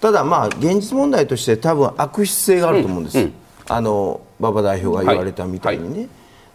[0.00, 3.28] ただまあ現実問題として多分悪質性があると思うんです。
[3.68, 6.08] あの馬場代表が言われたみたいにね。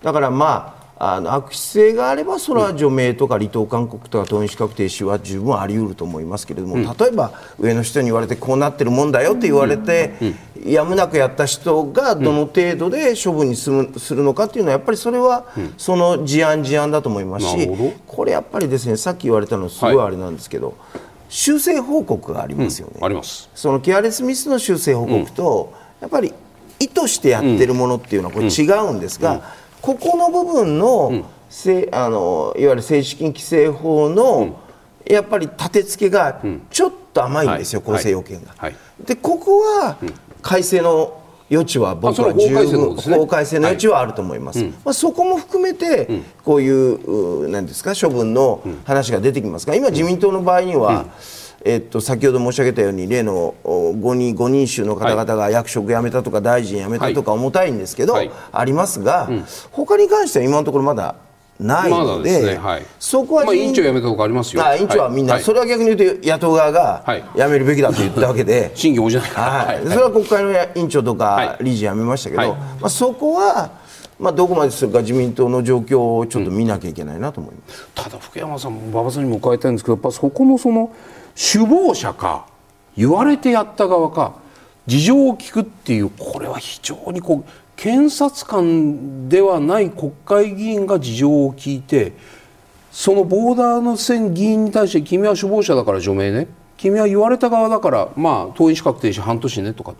[0.03, 10.13] だからまああの悪質性があればそれは除名とか離党勧告とか党員資格停止は十分あり得ると思いますけれども、うん、例えば上の人に言われてこうなってるもんだよって言われて、
[10.63, 17.67] うん、やむなくやった人がどの程度で処分にするするのかっていうのはやっぱりそれはその事案事案だと思いますし、
[18.05, 20.75] これやっぱりですねさっき言われたのすごいあれなんですけど、はい、
[21.29, 22.99] 修正報告がありますよね。
[23.01, 23.49] あります。
[23.55, 26.31] そのケアレスミスの修正報告と、やっぱり
[26.79, 31.23] 意図してやってるものっていうのはこれ違うんですが、ここの部分の,、うん、
[31.91, 34.59] あのいわゆる政治資金規正法の、
[35.05, 38.71] やっぱり立て付けがちょっと甘いんですよ、構成要件が。
[39.03, 39.97] でここは
[40.41, 41.21] 改正の
[41.51, 46.07] 余地は僕は十分法改正の余地はあると思います、まあ、そこも含めて
[46.45, 51.07] こういう何ですか処分の話が出てきますが今自民党の場合には、
[51.63, 61.15] えっと、先ほど申し上げたように例の5人 ,5 人衆の方々が役職辞めたとか大臣辞めたとか重たいんですけど、はい、ありますが、うん、他に関しては今のところまだ
[61.59, 62.57] ないので、ね。
[62.57, 67.05] はい、そこは、まあ、委員長辞めたとかありますよ、委員長はみんな、はい、それは逆に言うと野党側が
[67.35, 73.81] 辞めるべきだと言ったわけで、審議応じないから、はい、それは国会の委員長とか理事辞めましたけど、まあ、そこは。
[74.19, 80.93] まあ、どこまでするか自民党の状況をちょっと見なきゃいけないなと思います、うん、ただ福山さん馬場さんにも伺いたいんですけどやっぱそこのその
[81.35, 82.45] 首謀者か
[82.95, 84.35] 言われてやった側か
[84.87, 92.13] 事情を聞くっていうこれは非常にこう検察官ではない国会議員が事情を聞いて
[92.91, 96.47] そのボーダーの線議員に対して君は首謀者だから除名ね。
[96.77, 99.93] 君は言われた側だからまあ党員資格停止半年ねとか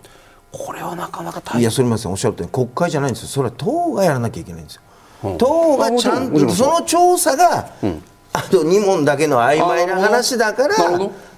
[0.50, 1.62] これはなかなか大変。
[1.62, 2.52] いやそれませんおっしゃるとおり。
[2.52, 3.28] 国会じゃないんですよ。
[3.28, 4.82] それは党がやらなきゃいけないんですよ、
[5.24, 10.74] うん、党がちゃんとその調査が、うんあと2問だけの曖昧な話だから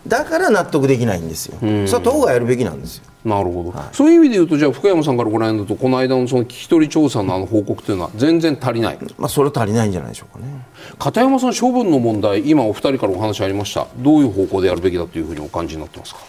[0.07, 3.05] だから納得できないんですよ、それは党がやるべきなんですよ。
[3.25, 10.67] なるほど、はい、そういう意味で言うとじゃあ福山さんからご覧になるとこの間のその聞き取り調査のあの報告というのは全然足りない、まあ、それは足りないんじゃないでしょうかね。
[10.99, 13.87] 片山さん処分の問題今お二人からお話ありました。
[13.97, 16.21] どういう方向でやるべきだというふうにお感じになってますか？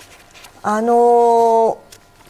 [0.63, 1.78] あのー、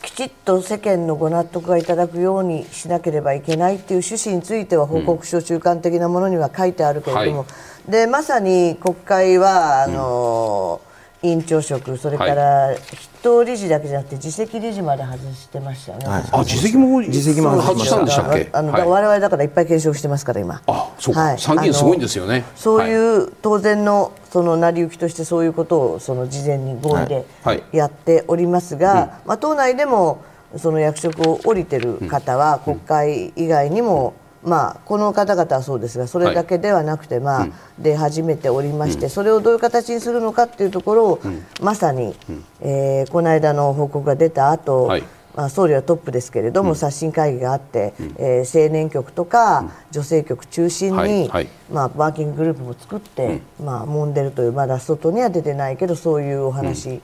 [0.01, 10.81] きちっと世間のご納得がいただくようにしなければいけないっていう趣旨については報告書中間的なものには書いてあるけれども、うんはいでまさに国会はあの、
[11.21, 18.01] うん、委員長職それから筆頭理事だけじゃなくて次席理事まで外してましたね、はい、あ次席も次席も外した。
[18.01, 18.49] んでしたっけ？
[18.53, 20.61] あの、はい、我々だからいっぱい検証してますから今。
[20.67, 22.43] あそうか、はい、参議院すごいんですよね。
[22.55, 27.25] そういう当然のその成り行きとしてそういうことをその事前に合意で
[27.71, 30.23] やっておりますが、はいはい、まあ、党内でも
[30.57, 37.47] その役職を降りてる方は国会以外にも、うんまあ、この方々はそうですがそれだけではなくて、まあ
[37.79, 41.19] 出始めておりまして、それをどういう形にするのかっていうところを、
[41.61, 42.15] まさに、
[42.61, 44.89] えー、この間の報告が出た後、
[45.35, 51.29] まあ、総理はトップですけれども、刷新会議があって、えー、青年局とか、女性局中心に、
[51.71, 57.01] まあ、ワーキンググループも作って、まあ、揉んでるというまだ外には出てないけどそういうお話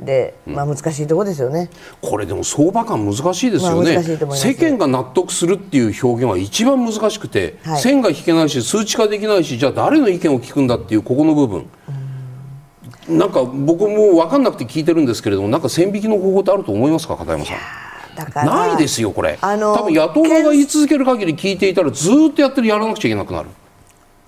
[0.00, 1.70] で、まあ難しいところですよね。
[2.00, 3.94] これでも相場感難しいですよね、
[4.26, 11.68] まあ世間が納得するっていう表現は一番難しくて、はい線が引けないし数値化できないしじゃあ誰の意見を聞くんだっていうここの部分、
[13.08, 18.46] なんか僕も分かんなくて聞いてるんですけれどもなんか線引きの方法ってあると思いますか片山さん？
[18.46, 23.48] ないですよこれ、あの多分野党側が言い続ける限り聞いていたらずーっとやってるやらなくちゃいけなくなる。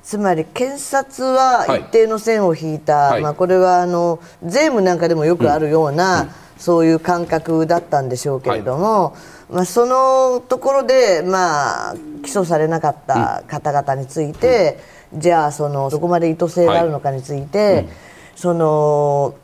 [0.07, 3.23] つまり検察は一定の線を引いた、はい。
[3.23, 6.29] まあ、これはあの税務なんかでもよくあるような、
[6.59, 9.17] そういう感覚だったんでしょうけれども、
[9.51, 14.79] まあ、そのところで、まあ、起訴されなかった方々について、
[15.13, 17.89] じゃあそのそこまで意図性があるのかについて、
[18.37, 19.35] その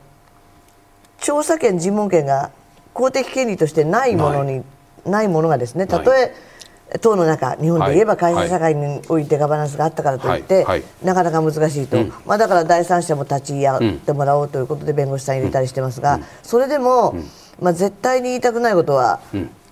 [1.18, 2.52] 調査権、尋問権が
[2.94, 4.62] 公的権利としてないものに
[5.04, 5.28] ない。
[5.28, 6.32] ものがですねたとえ
[7.00, 10.64] 党の中日本で言えば会社社会においてガバナンスがあったからといって、はい。
[10.64, 10.82] はい。
[11.02, 17.16] なかなか難しいと、まあ、だから第三者も立ち会ってもらおうということで弁護士さん入れたりしてますが、それでも、
[17.60, 19.20] まあ、絶対に言いたくないことは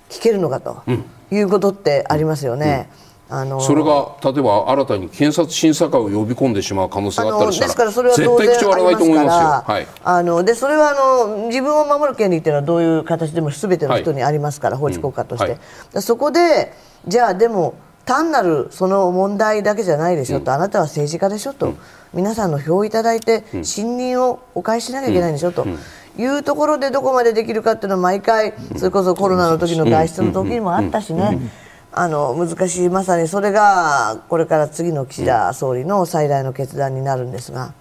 [0.09, 0.83] 聞けるのかと
[1.31, 2.89] いうことってありますよね。
[3.33, 9.31] あのそれが例えば新たに検察審査会を呼び込んでしまう可能性あがあったりしたらのですからそれは絶当然対口を割らないと思いますよ。
[9.33, 9.87] あはい。
[10.03, 15.61] あのでそれはあの自分を守る権利っていうのはどういう形でも全ての人にありますから、法治国家として、うんはい。
[15.95, 16.73] でそこで
[17.07, 17.75] じゃあでも
[18.05, 21.75] 単なるその問題だけじゃないでしょと、あなたは政治家でしょと、
[22.13, 25.65] 皆さんの票をいただいて信任をお返ししなきゃいけないんでしょと。
[26.19, 31.39] いうところでどこまでできるかっていうのは毎回それこそコロナの時の外出の時にもあったしね
[31.93, 37.75] あの難しいまさにそれがこれから次の岸田総理の最大の決断になるんですが。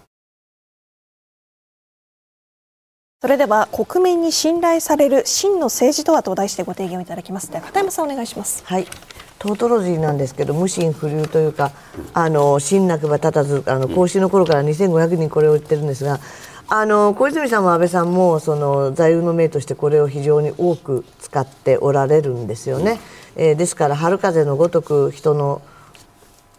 [3.21, 8.87] それでは国民に信頼される真の政治とはと題してご提言をいただきますでは片山さんお願いしますはい、
[9.39, 11.73] トートロジーなんですけど無心不流というか
[12.13, 16.21] あの真なくば立たずあの講師の頃から2500人これを言ってるんですが
[16.69, 22.99] あの小泉さんも安倍さんもその座右の銘としてこれを非常に多く使っておられるんですよね。
[23.41, 25.61] えーですから春風のごとく人の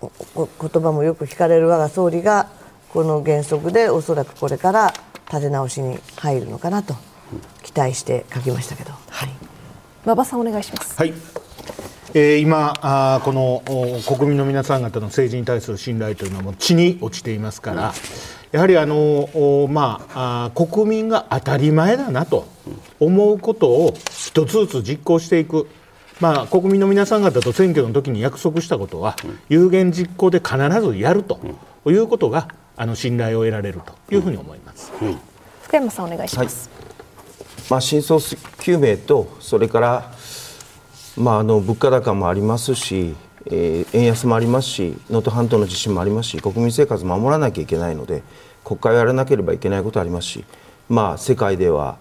[0.00, 2.48] こ言葉もよく聞かれる我が総理が
[2.88, 4.94] この原則でおそらくこれから
[5.28, 6.94] 立て直しに入るのかなと
[7.62, 8.92] 期待して書きましたけど。
[9.10, 9.30] はい
[10.06, 11.12] 馬場さんお願いしますはい、
[12.14, 17.92] えー今あーこのお国民の皆さん方の政治に対する信頼というのはもう地に落ちていますから、
[18.52, 18.96] やはりあの
[19.34, 22.48] おまああー国民が当たり前だなと
[22.98, 25.68] 思うことを一つずつ実行していく。
[26.20, 29.16] まあ、国民の皆さん方と選挙の時に約束したことは、
[29.48, 31.40] 有言実行で必ずやると
[31.86, 34.92] いうことがあの信頼を得られるというふうに思います。
[35.70, 36.68] 福山さんお願いします、
[37.70, 40.12] まあ、真相究明とそれから、
[41.16, 43.14] まあ、あの物価高もありますし、
[43.46, 48.24] えー円安もありますし能登半島の地震もありますし国民生活守らなきゃいけないので
[48.64, 50.44] 国会をやらなければいけないことありますし、
[50.88, 51.98] まあ、世界では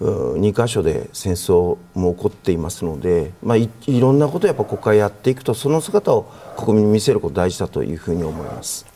[0.00, 8.86] 2か所で戦争も起こっていますので、まあ、いろんなことをやっぱ国会やっていくとその姿を国民に見せること大事だというふうに思います。